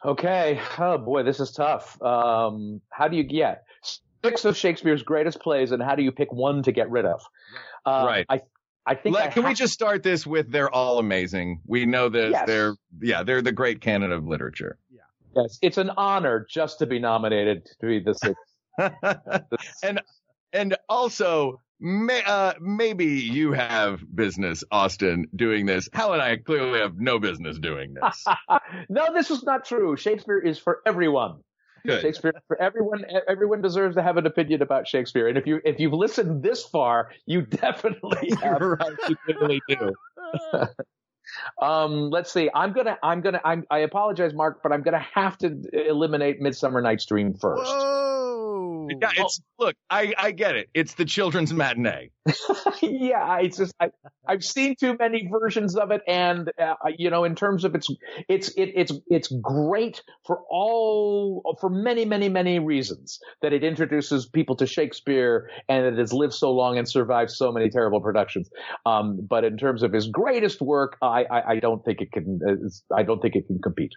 Okay. 0.06 0.62
Oh 0.80 0.98
boy, 1.00 1.24
this 1.24 1.42
is 1.42 1.52
tough. 1.52 2.02
Um, 2.02 2.80
how 2.90 3.10
do 3.10 3.18
you 3.18 3.24
get 3.24 3.66
six 4.24 4.46
of 4.46 4.56
Shakespeare's 4.56 5.04
greatest 5.04 5.42
plays, 5.42 5.74
and 5.74 5.84
how 5.84 5.96
do 5.96 6.02
you 6.02 6.14
pick 6.14 6.32
one 6.32 6.64
to 6.64 6.72
get 6.72 6.90
rid 6.90 7.04
of? 7.04 7.20
Uh, 7.86 8.06
Right. 8.08 8.26
I, 8.30 8.40
I 8.86 8.96
think. 8.96 9.18
Let- 9.18 9.26
I 9.26 9.32
can 9.32 9.44
we 9.44 9.54
just 9.54 9.74
start 9.74 10.02
this 10.02 10.26
with 10.26 10.50
they're 10.50 10.74
all 10.74 10.98
amazing? 10.98 11.60
We 11.68 11.86
know 11.86 12.08
that 12.08 12.30
Yes. 12.32 12.48
they're, 12.48 12.76
yeah, 13.02 13.24
they're 13.24 13.42
the 13.42 13.52
great 13.52 13.82
canon 13.82 14.14
of 14.14 14.26
literature. 14.26 14.78
Yeah. 14.90 15.02
Yes, 15.36 15.60
it's 15.62 15.78
an 15.78 15.90
honor 15.98 16.48
just 16.50 16.80
to 16.80 16.86
be 16.86 17.00
nominated 17.00 17.66
to 17.82 17.86
be 17.86 18.00
the 18.00 18.14
sixth. 18.14 18.38
and 19.84 20.02
and 20.54 20.78
also 20.90 21.62
may, 21.80 22.22
uh, 22.24 22.54
maybe 22.60 23.06
you 23.06 23.54
have 23.54 24.02
business, 24.14 24.64
Austin, 24.72 25.28
doing 25.36 25.66
this. 25.66 25.90
Hal 25.94 26.14
and 26.14 26.22
I 26.22 26.38
clearly 26.38 26.80
have 26.80 26.98
no 26.98 27.20
business 27.20 27.58
doing 27.58 27.94
this. 27.94 28.26
no, 28.90 29.14
this 29.14 29.32
is 29.32 29.44
not 29.44 29.66
true. 29.66 29.96
Shakespeare 29.96 30.40
is 30.40 30.60
for 30.60 30.82
everyone. 30.86 31.40
Good. 31.86 32.02
Shakespeare 32.02 32.34
for 32.48 32.62
everyone. 32.62 33.06
Everyone 33.28 33.62
deserves 33.62 33.96
to 33.96 34.04
have 34.04 34.18
an 34.18 34.28
opinion 34.28 34.62
about 34.62 34.88
Shakespeare. 34.88 35.28
And 35.28 35.38
if 35.38 35.48
you 35.48 35.60
if 35.66 35.80
you've 35.80 35.94
listened 35.94 36.44
this 36.44 36.64
far, 36.64 37.10
you 37.26 37.42
definitely 37.42 38.32
have. 38.42 38.62
Right. 38.62 38.94
You 39.10 39.16
clearly 39.26 39.62
do. 39.68 39.94
Um, 41.62 42.10
let's 42.10 42.32
see. 42.32 42.50
I'm 42.54 42.74
gonna. 42.74 42.98
I'm 43.02 43.22
gonna. 43.22 43.40
I'm, 43.46 43.64
I 43.70 43.80
apologize, 43.80 44.34
Mark, 44.34 44.62
but 44.64 44.72
I'm 44.72 44.82
gonna 44.82 45.06
have 45.14 45.38
to 45.40 45.62
eliminate 45.72 46.42
Midsummer 46.42 46.82
Night's 46.82 47.06
Dream 47.06 47.36
first. 47.36 47.72
Whoa! 47.72 48.71
Yeah, 48.90 49.12
it's 49.16 49.42
look. 49.60 49.76
I 49.90 50.14
I 50.18 50.32
get 50.32 50.56
it. 50.56 50.70
It's 50.74 50.96
the 50.96 51.06
children's 51.06 51.54
matinee. 51.54 52.12
yeah, 52.82 53.40
it's 53.40 53.58
just 53.58 53.74
I, 53.80 53.90
I've 54.28 54.44
seen 54.44 54.76
too 54.76 54.96
many 55.00 55.28
versions 55.32 55.76
of 55.76 55.92
it, 55.92 56.02
and 56.08 56.52
uh, 56.60 56.76
you 56.98 57.10
know, 57.10 57.24
in 57.24 57.36
terms 57.36 57.64
of 57.64 57.76
its, 57.76 57.88
it's 58.30 58.50
it, 58.50 58.72
it's 58.76 58.94
it's 59.08 59.28
great 59.42 60.02
for 60.26 60.42
all 60.50 61.58
for 61.60 61.70
many 61.70 62.06
many 62.06 62.30
many 62.30 62.60
reasons 62.60 63.20
that 63.42 63.54
it 63.54 63.64
introduces 63.64 64.28
people 64.28 64.56
to 64.58 64.66
Shakespeare 64.66 65.50
and 65.68 65.86
it 65.86 65.98
has 65.98 66.14
lived 66.14 66.34
so 66.34 66.52
long 66.52 66.78
and 66.78 66.88
survived 66.88 67.32
so 67.32 67.52
many 67.52 67.70
terrible 67.70 68.02
productions. 68.02 68.50
Um, 68.86 69.20
but 69.28 69.44
in 69.44 69.58
terms 69.58 69.84
of 69.84 69.94
his 69.94 70.08
greatest 70.08 70.62
work, 70.62 70.98
I 71.02 71.24
I, 71.24 71.50
I 71.52 71.60
don't 71.60 71.84
think 71.84 72.02
it 72.02 72.12
can. 72.12 72.40
Uh, 72.48 72.96
I 72.96 73.04
don't 73.04 73.22
think 73.22 73.36
it 73.36 73.48
can 73.48 73.60
compete. 73.62 73.92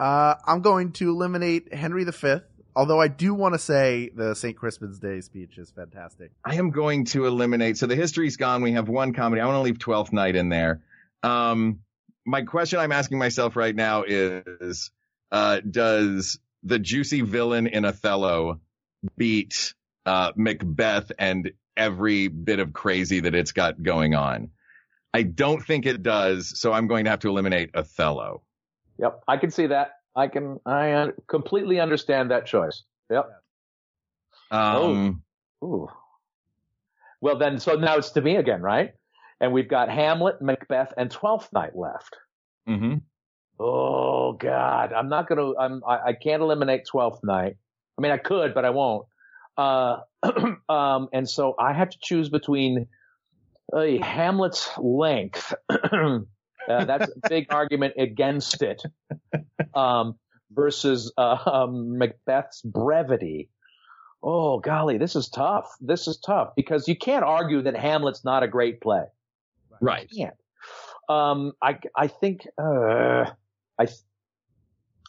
Uh, 0.00 0.34
I'm 0.46 0.60
going 0.60 0.92
to 0.92 1.10
eliminate 1.10 1.74
Henry 1.74 2.04
V. 2.04 2.36
Although 2.76 3.00
I 3.00 3.08
do 3.08 3.34
want 3.34 3.54
to 3.54 3.58
say 3.58 4.10
the 4.14 4.34
St. 4.34 4.56
Crispin's 4.56 4.98
Day 4.98 5.20
speech 5.20 5.58
is 5.58 5.70
fantastic. 5.70 6.30
I 6.44 6.56
am 6.56 6.70
going 6.70 7.06
to 7.06 7.26
eliminate. 7.26 7.76
So 7.76 7.86
the 7.86 7.96
history's 7.96 8.36
gone. 8.36 8.62
We 8.62 8.72
have 8.72 8.88
one 8.88 9.12
comedy. 9.12 9.40
I 9.40 9.46
want 9.46 9.56
to 9.56 9.62
leave 9.62 9.78
Twelfth 9.78 10.12
Night 10.12 10.36
in 10.36 10.48
there. 10.48 10.82
Um, 11.22 11.80
my 12.24 12.42
question 12.42 12.78
I'm 12.78 12.92
asking 12.92 13.18
myself 13.18 13.56
right 13.56 13.74
now 13.74 14.04
is, 14.06 14.90
uh, 15.32 15.60
does 15.68 16.38
the 16.62 16.78
juicy 16.78 17.22
villain 17.22 17.66
in 17.66 17.84
Othello 17.84 18.60
beat 19.16 19.74
uh, 20.06 20.32
Macbeth 20.36 21.10
and 21.18 21.52
every 21.76 22.28
bit 22.28 22.60
of 22.60 22.72
crazy 22.72 23.20
that 23.20 23.34
it's 23.34 23.52
got 23.52 23.82
going 23.82 24.14
on? 24.14 24.50
I 25.14 25.22
don't 25.22 25.64
think 25.64 25.86
it 25.86 26.02
does. 26.02 26.58
So 26.60 26.72
I'm 26.72 26.86
going 26.86 27.04
to 27.04 27.10
have 27.10 27.20
to 27.20 27.28
eliminate 27.28 27.70
Othello. 27.74 28.42
Yep, 28.98 29.22
I 29.26 29.36
can 29.36 29.50
see 29.50 29.68
that. 29.68 29.97
I 30.18 30.26
can. 30.26 30.58
I 30.66 31.10
completely 31.28 31.78
understand 31.78 32.32
that 32.32 32.44
choice. 32.44 32.82
Yep. 33.08 33.30
Um, 34.50 35.22
Ooh. 35.62 35.88
Well, 37.20 37.38
then, 37.38 37.60
so 37.60 37.76
now 37.76 37.96
it's 37.96 38.10
to 38.10 38.20
me 38.20 38.34
again, 38.34 38.60
right? 38.60 38.94
And 39.40 39.52
we've 39.52 39.68
got 39.68 39.88
Hamlet, 39.88 40.42
Macbeth, 40.42 40.92
and 40.96 41.08
Twelfth 41.08 41.52
Night 41.52 41.76
left. 41.76 42.16
Mm-hmm. 42.68 42.96
Oh 43.60 44.32
God, 44.32 44.92
I'm 44.92 45.08
not 45.08 45.28
gonna. 45.28 45.52
I'm. 45.56 45.82
I, 45.86 45.98
I 46.06 46.12
can't 46.14 46.42
eliminate 46.42 46.84
Twelfth 46.90 47.20
Night. 47.22 47.56
I 47.96 48.02
mean, 48.02 48.10
I 48.10 48.18
could, 48.18 48.54
but 48.54 48.64
I 48.64 48.70
won't. 48.70 49.06
Uh, 49.56 49.98
um, 50.68 51.08
and 51.12 51.28
so 51.28 51.54
I 51.56 51.74
have 51.74 51.90
to 51.90 51.98
choose 52.02 52.28
between 52.28 52.88
uh, 53.72 53.84
Hamlet's 54.02 54.68
length. 54.78 55.54
uh, 56.68 56.84
that's 56.84 57.10
a 57.10 57.28
big 57.28 57.46
argument 57.52 57.94
against 57.98 58.62
it. 58.62 58.82
Um, 59.74 60.16
versus 60.50 61.12
uh, 61.16 61.36
um, 61.46 61.98
Macbeth's 61.98 62.62
brevity. 62.62 63.50
Oh 64.22 64.58
golly, 64.58 64.98
this 64.98 65.14
is 65.14 65.28
tough. 65.28 65.70
This 65.80 66.08
is 66.08 66.18
tough 66.18 66.54
because 66.56 66.88
you 66.88 66.96
can't 66.96 67.24
argue 67.24 67.62
that 67.62 67.76
Hamlet's 67.76 68.24
not 68.24 68.42
a 68.42 68.48
great 68.48 68.80
play. 68.80 69.04
Right. 69.80 70.08
You 70.10 70.26
can't. 70.26 70.36
Um, 71.08 71.52
I 71.62 71.78
I 71.96 72.08
think 72.08 72.46
uh, 72.60 73.30
I, 73.78 73.86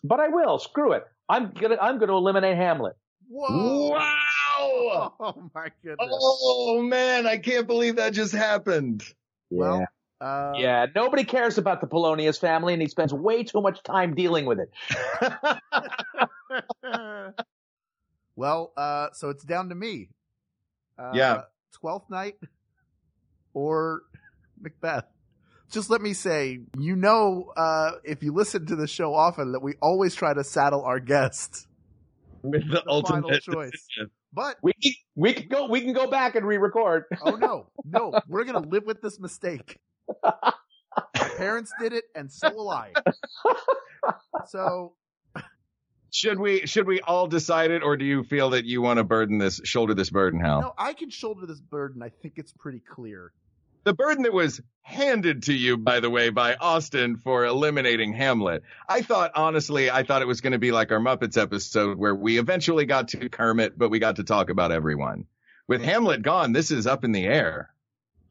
but 0.03 0.19
I 0.19 0.27
will. 0.29 0.59
Screw 0.59 0.93
it. 0.93 1.05
I'm 1.27 1.51
gonna 1.51 1.77
I'm 1.81 1.97
gonna 1.97 2.15
eliminate 2.15 2.55
Hamlet. 2.55 2.95
Whoa! 3.27 3.89
Wow. 3.89 4.05
Oh 4.61 5.49
my 5.55 5.69
goodness. 5.81 6.09
Oh 6.11 6.81
man, 6.81 7.25
I 7.25 7.37
can't 7.37 7.65
believe 7.65 7.95
that 7.95 8.11
just 8.11 8.33
happened. 8.33 9.03
Well, 9.49 9.85
Uh, 10.21 10.53
yeah. 10.55 10.85
Nobody 10.95 11.23
cares 11.23 11.57
about 11.57 11.81
the 11.81 11.87
Polonius 11.87 12.37
family, 12.37 12.73
and 12.73 12.81
he 12.81 12.87
spends 12.87 13.13
way 13.13 13.43
too 13.43 13.61
much 13.61 13.81
time 13.83 14.15
dealing 14.15 14.45
with 14.45 14.59
it. 14.59 14.69
well, 18.35 18.73
uh, 18.75 19.07
so 19.13 19.29
it's 19.29 19.43
down 19.43 19.69
to 19.69 19.75
me. 19.75 20.09
Uh, 20.97 21.11
Yeah. 21.13 21.41
Twelfth 21.71 22.09
Night 22.09 22.35
or 23.53 24.01
Macbeth. 24.59 25.05
Just 25.71 25.89
let 25.91 26.01
me 26.01 26.13
say, 26.13 26.59
you 26.79 26.95
know, 26.95 27.51
uh, 27.55 27.91
if 28.03 28.23
you 28.23 28.33
listen 28.33 28.65
to 28.65 28.75
the 28.75 28.87
show 28.87 29.13
often, 29.13 29.51
that 29.51 29.61
we 29.61 29.75
always 29.81 30.15
try 30.15 30.33
to 30.33 30.43
saddle 30.43 30.83
our 30.83 30.99
guests 30.99 31.67
With 32.41 32.63
the, 32.67 32.77
the 32.77 32.81
final 32.81 32.93
ultimate 32.95 33.43
choice. 33.43 33.87
But 34.33 34.57
We 34.61 34.73
we 35.15 35.33
can 35.33 35.47
go 35.47 35.67
we 35.67 35.81
can 35.81 35.93
go 35.93 36.09
back 36.09 36.35
and 36.35 36.45
re-record. 36.45 37.05
oh 37.21 37.35
no, 37.35 37.67
no, 37.85 38.19
we're 38.27 38.45
gonna 38.45 38.67
live 38.67 38.83
with 38.85 39.01
this 39.01 39.19
mistake. 39.19 39.77
Our 40.23 41.29
parents 41.37 41.71
did 41.79 41.93
it, 41.93 42.05
and 42.15 42.31
so 42.31 42.53
will 42.53 42.69
I. 42.69 42.93
So 44.47 44.93
Should 46.11 46.39
we 46.39 46.65
should 46.65 46.87
we 46.87 47.01
all 47.01 47.27
decide 47.27 47.71
it, 47.71 47.83
or 47.83 47.95
do 47.95 48.05
you 48.05 48.23
feel 48.23 48.51
that 48.51 48.65
you 48.65 48.81
want 48.81 48.97
to 48.97 49.03
burden 49.03 49.37
this 49.37 49.61
shoulder 49.63 49.93
this 49.93 50.09
burden, 50.09 50.39
Hal? 50.39 50.61
no, 50.61 50.73
I 50.77 50.93
can 50.93 51.09
shoulder 51.09 51.45
this 51.45 51.59
burden. 51.61 52.01
I 52.01 52.09
think 52.09 52.33
it's 52.37 52.51
pretty 52.51 52.79
clear. 52.79 53.31
The 53.85 53.93
burden 53.93 54.23
that 54.23 54.33
was 54.33 54.59
handed 54.81 55.43
to 55.43 55.53
you, 55.53 55.77
by 55.77 55.99
the 55.99 56.09
way, 56.09 56.29
by 56.31 56.55
Austin 56.55 57.15
for 57.15 57.45
eliminating 57.45 58.11
Hamlet. 58.13 58.63
I 58.89 59.01
thought, 59.01 59.31
honestly, 59.35 59.89
I 59.89 60.03
thought 60.03 60.21
it 60.21 60.27
was 60.27 60.41
going 60.41 60.51
to 60.53 60.59
be 60.59 60.71
like 60.71 60.91
our 60.91 60.99
Muppets 60.99 61.41
episode 61.41 61.97
where 61.97 62.13
we 62.13 62.37
eventually 62.39 62.85
got 62.85 63.07
to 63.09 63.29
Kermit, 63.29 63.77
but 63.77 63.89
we 63.89 63.99
got 63.99 64.17
to 64.17 64.23
talk 64.23 64.49
about 64.49 64.71
everyone. 64.71 65.25
With 65.67 65.81
Hamlet 65.81 66.23
gone, 66.23 66.51
this 66.51 66.71
is 66.71 66.87
up 66.87 67.03
in 67.05 67.13
the 67.13 67.25
air. 67.25 67.69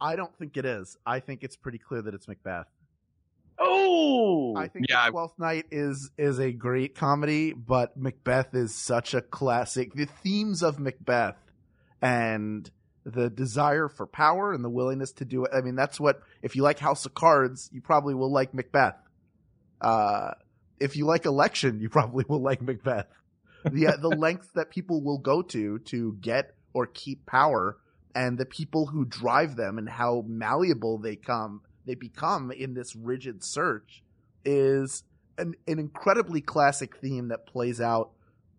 I 0.00 0.16
don't 0.16 0.36
think 0.38 0.56
it 0.56 0.64
is. 0.64 0.96
I 1.04 1.20
think 1.20 1.42
it's 1.42 1.56
pretty 1.56 1.78
clear 1.78 2.02
that 2.02 2.14
it's 2.14 2.28
Macbeth. 2.28 2.66
Oh, 3.58 4.54
I 4.56 4.68
think 4.68 4.86
Yeah, 4.88 5.08
Twelfth 5.10 5.38
Night 5.38 5.66
is 5.70 6.10
is 6.16 6.38
a 6.38 6.52
great 6.52 6.94
comedy, 6.94 7.52
but 7.52 7.96
Macbeth 7.96 8.54
is 8.54 8.74
such 8.74 9.14
a 9.14 9.20
classic. 9.20 9.94
The 9.94 10.06
themes 10.06 10.62
of 10.62 10.78
Macbeth 10.78 11.36
and 12.00 12.70
the 13.04 13.30
desire 13.30 13.88
for 13.88 14.06
power 14.06 14.52
and 14.52 14.64
the 14.64 14.68
willingness 14.70 15.12
to 15.12 15.24
do 15.24 15.44
it. 15.44 15.50
I 15.54 15.60
mean, 15.60 15.74
that's 15.74 15.98
what 15.98 16.20
if 16.42 16.54
you 16.54 16.62
like 16.62 16.78
House 16.78 17.06
of 17.06 17.14
Cards, 17.14 17.68
you 17.72 17.80
probably 17.80 18.14
will 18.14 18.32
like 18.32 18.54
Macbeth. 18.54 18.96
Uh, 19.80 20.32
if 20.78 20.96
you 20.96 21.06
like 21.06 21.24
Election, 21.24 21.80
you 21.80 21.88
probably 21.88 22.24
will 22.28 22.42
like 22.42 22.62
Macbeth. 22.62 23.06
The 23.64 23.88
uh, 23.88 23.96
the 23.96 24.08
lengths 24.16 24.48
that 24.54 24.70
people 24.70 25.02
will 25.02 25.18
go 25.18 25.42
to 25.42 25.78
to 25.80 26.16
get 26.20 26.54
or 26.72 26.86
keep 26.86 27.26
power, 27.26 27.78
and 28.14 28.38
the 28.38 28.46
people 28.46 28.86
who 28.86 29.04
drive 29.04 29.56
them, 29.56 29.78
and 29.78 29.88
how 29.88 30.24
malleable 30.26 30.98
they 30.98 31.16
come 31.16 31.62
they 31.88 31.94
become 31.94 32.52
in 32.52 32.74
this 32.74 32.94
rigid 32.94 33.42
search 33.42 34.02
is 34.44 35.02
an, 35.38 35.54
an 35.66 35.78
incredibly 35.78 36.40
classic 36.40 36.96
theme 36.98 37.28
that 37.28 37.46
plays 37.46 37.80
out 37.80 38.10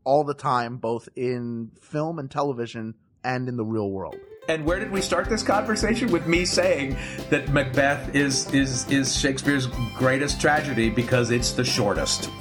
all 0.04 0.24
the 0.24 0.34
time, 0.34 0.78
both 0.78 1.08
in 1.16 1.72
film 1.80 2.18
and 2.18 2.32
television 2.32 2.96
and 3.24 3.48
in 3.48 3.56
the 3.56 3.64
real 3.64 3.92
world. 3.92 4.16
And 4.48 4.66
where 4.66 4.80
did 4.80 4.92
we 4.92 5.02
start 5.02 5.30
this 5.30 5.44
conversation 5.44 6.12
with 6.12 6.26
me 6.26 6.44
saying 6.44 6.98
that 7.30 7.50
Macbeth 7.50 8.16
is 8.16 8.52
is 8.52 8.90
is 8.90 9.16
Shakespeare's 9.16 9.68
greatest 9.96 10.42
tragedy 10.42 10.90
because 10.90 11.30
it's 11.30 11.52
the 11.52 11.64
shortest? 11.64 12.32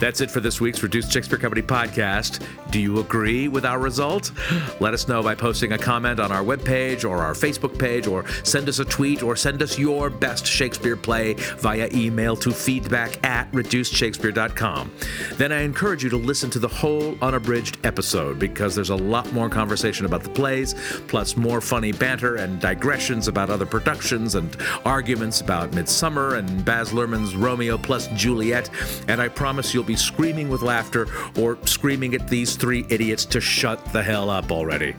That's 0.00 0.20
it 0.20 0.30
for 0.30 0.40
this 0.40 0.60
week's 0.60 0.82
Reduced 0.82 1.10
Shakespeare 1.12 1.38
Company 1.38 1.62
podcast. 1.62 2.44
Do 2.70 2.80
you 2.80 2.98
agree 2.98 3.46
with 3.46 3.64
our 3.64 3.78
result? 3.78 4.32
Let 4.80 4.92
us 4.92 5.06
know 5.06 5.22
by 5.22 5.34
posting 5.34 5.72
a 5.72 5.78
comment 5.78 6.18
on 6.18 6.32
our 6.32 6.42
webpage 6.42 7.08
or 7.08 7.22
our 7.22 7.32
Facebook 7.32 7.78
page, 7.78 8.06
or 8.08 8.26
send 8.42 8.68
us 8.68 8.80
a 8.80 8.84
tweet, 8.84 9.22
or 9.22 9.36
send 9.36 9.62
us 9.62 9.78
your 9.78 10.10
best 10.10 10.44
Shakespeare 10.44 10.96
play 10.96 11.34
via 11.34 11.88
email 11.92 12.34
to 12.36 12.50
feedback 12.50 13.24
at 13.24 13.50
reducedshakespeare.com. 13.52 14.90
Then 15.36 15.52
I 15.52 15.60
encourage 15.60 16.02
you 16.02 16.10
to 16.10 16.16
listen 16.16 16.50
to 16.50 16.58
the 16.58 16.68
whole 16.68 17.16
unabridged 17.22 17.78
episode 17.86 18.38
because 18.38 18.74
there's 18.74 18.90
a 18.90 18.96
lot 18.96 19.32
more 19.32 19.48
conversation 19.48 20.04
about 20.04 20.24
the 20.24 20.30
plays, 20.30 20.74
plus 21.06 21.36
more 21.36 21.60
funny 21.60 21.92
banter 21.92 22.36
and 22.36 22.60
digressions 22.60 23.28
about 23.28 23.48
other 23.48 23.66
productions 23.66 24.34
and 24.34 24.56
arguments 24.84 25.40
about 25.40 25.72
Midsummer 25.72 26.34
and 26.34 26.64
Baz 26.64 26.90
Luhrmann's 26.90 27.36
Romeo 27.36 27.78
plus 27.78 28.08
Juliet. 28.08 28.68
And 29.06 29.20
I 29.22 29.28
promise 29.28 29.72
you'll 29.72 29.83
be 29.86 29.96
screaming 29.96 30.48
with 30.48 30.62
laughter 30.62 31.06
or 31.38 31.58
screaming 31.64 32.14
at 32.14 32.28
these 32.28 32.56
three 32.56 32.86
idiots 32.88 33.24
to 33.26 33.40
shut 33.40 33.84
the 33.92 34.02
hell 34.02 34.30
up 34.30 34.50
already. 34.50 34.94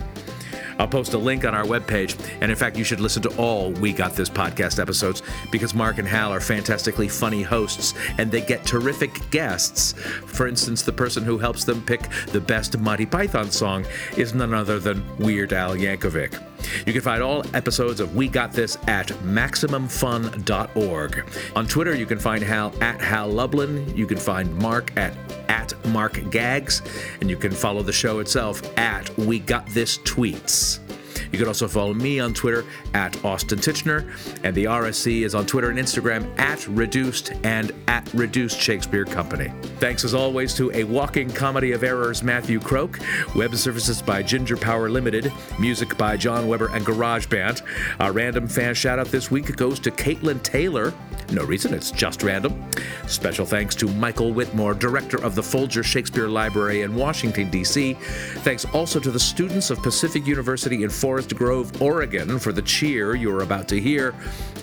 I'll 0.78 0.88
post 0.88 1.14
a 1.14 1.18
link 1.18 1.46
on 1.46 1.56
our 1.56 1.64
webpage, 1.64 2.20
and 2.42 2.52
in 2.52 2.58
fact, 2.58 2.78
you 2.78 2.84
should 2.84 3.00
listen 3.00 3.22
to 3.24 3.38
all 3.38 3.72
We 3.72 3.94
Got 3.94 4.16
This 4.16 4.30
podcast 4.30 4.80
episodes 4.80 5.22
because 5.52 5.74
Mark 5.74 6.00
and 6.00 6.08
Hal 6.08 6.34
are 6.34 6.42
fantastically 6.42 7.08
funny 7.08 7.44
hosts 7.44 7.94
and 8.18 8.30
they 8.30 8.42
get 8.42 8.66
terrific 8.66 9.30
guests. 9.32 9.94
For 10.26 10.48
instance, 10.48 10.82
the 10.82 10.92
person 10.92 11.24
who 11.24 11.38
helps 11.38 11.64
them 11.64 11.82
pick 11.82 12.10
the 12.28 12.42
best 12.42 12.78
Monty 12.78 13.06
Python 13.06 13.52
song 13.52 13.86
is 14.18 14.34
none 14.34 14.54
other 14.54 14.80
than 14.80 15.04
Weird 15.18 15.54
Al 15.54 15.76
Yankovic. 15.76 16.55
You 16.86 16.94
can 16.94 17.02
find 17.02 17.22
all 17.22 17.44
episodes 17.56 18.00
of 18.00 18.16
We 18.16 18.28
Got 18.28 18.54
This 18.54 18.78
at 18.88 19.08
MaximumFun.org. 19.08 21.26
On 21.56 21.68
Twitter, 21.68 21.96
you 21.96 22.06
can 22.06 22.20
find 22.20 22.44
Hal 22.44 22.74
at 22.82 23.02
Hal 23.02 23.30
Lublin. 23.30 23.96
You 23.96 24.08
can 24.08 24.18
find 24.18 24.56
Mark 24.58 24.96
at 24.98 25.16
at 25.50 25.74
Mark 25.88 26.30
Gags, 26.32 26.82
and 27.22 27.30
you 27.30 27.38
can 27.38 27.52
follow 27.52 27.82
the 27.82 27.94
show 27.94 28.20
itself 28.20 28.62
at 28.78 29.16
We 29.18 29.40
Got 29.40 29.68
This 29.68 29.98
Tweets. 30.00 30.85
You 31.32 31.40
can 31.40 31.48
also 31.48 31.68
follow 31.68 31.94
me 31.94 32.20
on 32.20 32.34
Twitter 32.34 32.66
at 32.94 33.24
Austin 33.24 33.60
Tichenor, 33.60 34.10
and 34.44 34.56
the 34.56 34.66
RSC 34.66 35.24
is 35.24 35.36
on 35.36 35.46
Twitter 35.46 35.70
and 35.70 35.80
Instagram 35.80 36.28
at 36.40 36.68
Reduced 36.68 37.34
and 37.44 37.72
at 37.88 38.12
Reduced 38.14 38.60
Shakespeare 38.60 39.06
Company. 39.06 39.52
Thanks 39.80 40.04
as 40.04 40.14
always 40.14 40.54
to 40.56 40.72
a 40.72 40.84
walking 40.84 41.30
comedy 41.30 41.72
of 41.72 41.84
errors, 41.84 42.24
Matthew 42.24 42.60
Croak, 42.60 43.00
web 43.36 43.56
services 43.56 44.02
by 44.02 44.22
Ginger 44.24 44.58
Power 44.58 44.90
Limited, 44.90 45.32
music 45.60 45.98
by 45.98 46.18
John 46.18 46.48
Weber 46.48 46.70
and 46.74 46.86
GarageBand. 46.86 47.62
Our 48.00 48.12
random 48.12 48.48
fan 48.48 48.74
shout 48.74 49.00
out 49.00 49.08
this 49.08 49.32
week 49.32 49.56
goes 49.56 49.80
to 49.80 49.92
Caitlin 49.92 50.42
Taylor, 50.44 50.94
No 51.32 51.44
reason, 51.44 51.74
it's 51.74 51.92
just 51.92 52.24
random. 52.24 52.70
Special 53.08 53.46
thanks 53.46 53.76
to 53.76 53.88
Michael 53.88 54.34
Witmore, 54.34 54.78
director 54.78 55.24
of 55.24 55.36
the 55.36 55.44
Folger 55.44 55.84
Shakespeare 55.84 56.28
Library 56.28 56.84
in 56.84 56.96
Washington, 56.96 57.50
D.C. 57.50 57.96
Thanks 58.44 58.66
also 58.66 59.00
to 59.00 59.12
the 59.12 59.20
students 59.20 59.70
of 59.70 59.82
Pacific 59.82 60.28
University 60.28 60.84
in 60.84 60.90
Forest 60.90 61.36
Grove, 61.36 61.82
Oregon, 61.82 62.40
for 62.40 62.52
the 62.52 62.62
cheer 62.62 63.16
you 63.16 63.34
are 63.36 63.44
about 63.44 63.68
to 63.70 63.82
hear. 63.82 64.14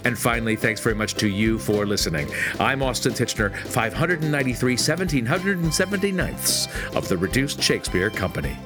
And 0.05 0.19
finally, 0.19 0.57
thanks 0.57 0.81
very 0.81 0.95
much 0.95 1.15
to 1.15 1.29
you 1.29 1.59
for 1.59 1.87
listening. 1.87 2.31
I'm 2.59 2.83
Austin 2.83 3.13
Tichenor, 3.13 3.57
593 3.57 4.77
1779ths 4.77 6.97
of 6.97 7.09
the 7.09 7.17
Reduced 7.17 7.63
Shakespeare 7.63 8.11
Company. 8.11 8.57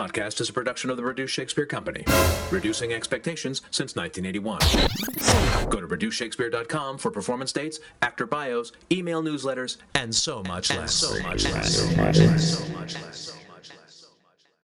Podcast 0.00 0.40
is 0.40 0.48
a 0.48 0.52
production 0.54 0.88
of 0.88 0.96
the 0.96 1.04
Reduced 1.04 1.34
Shakespeare 1.34 1.66
Company, 1.66 2.04
reducing 2.50 2.94
expectations 2.94 3.60
since 3.70 3.94
1981. 3.96 5.68
Go 5.68 5.78
to 5.78 5.86
reducedshakespeare.com 5.86 6.96
for 6.96 7.10
performance 7.10 7.52
dates, 7.52 7.80
actor 8.00 8.24
bios, 8.24 8.72
email 8.90 9.22
newsletters, 9.22 9.76
and 9.94 10.14
so 10.14 10.42
much 10.44 10.70
less. 10.70 10.94
So 10.94 11.22
much 11.22 11.44
less. 11.44 13.39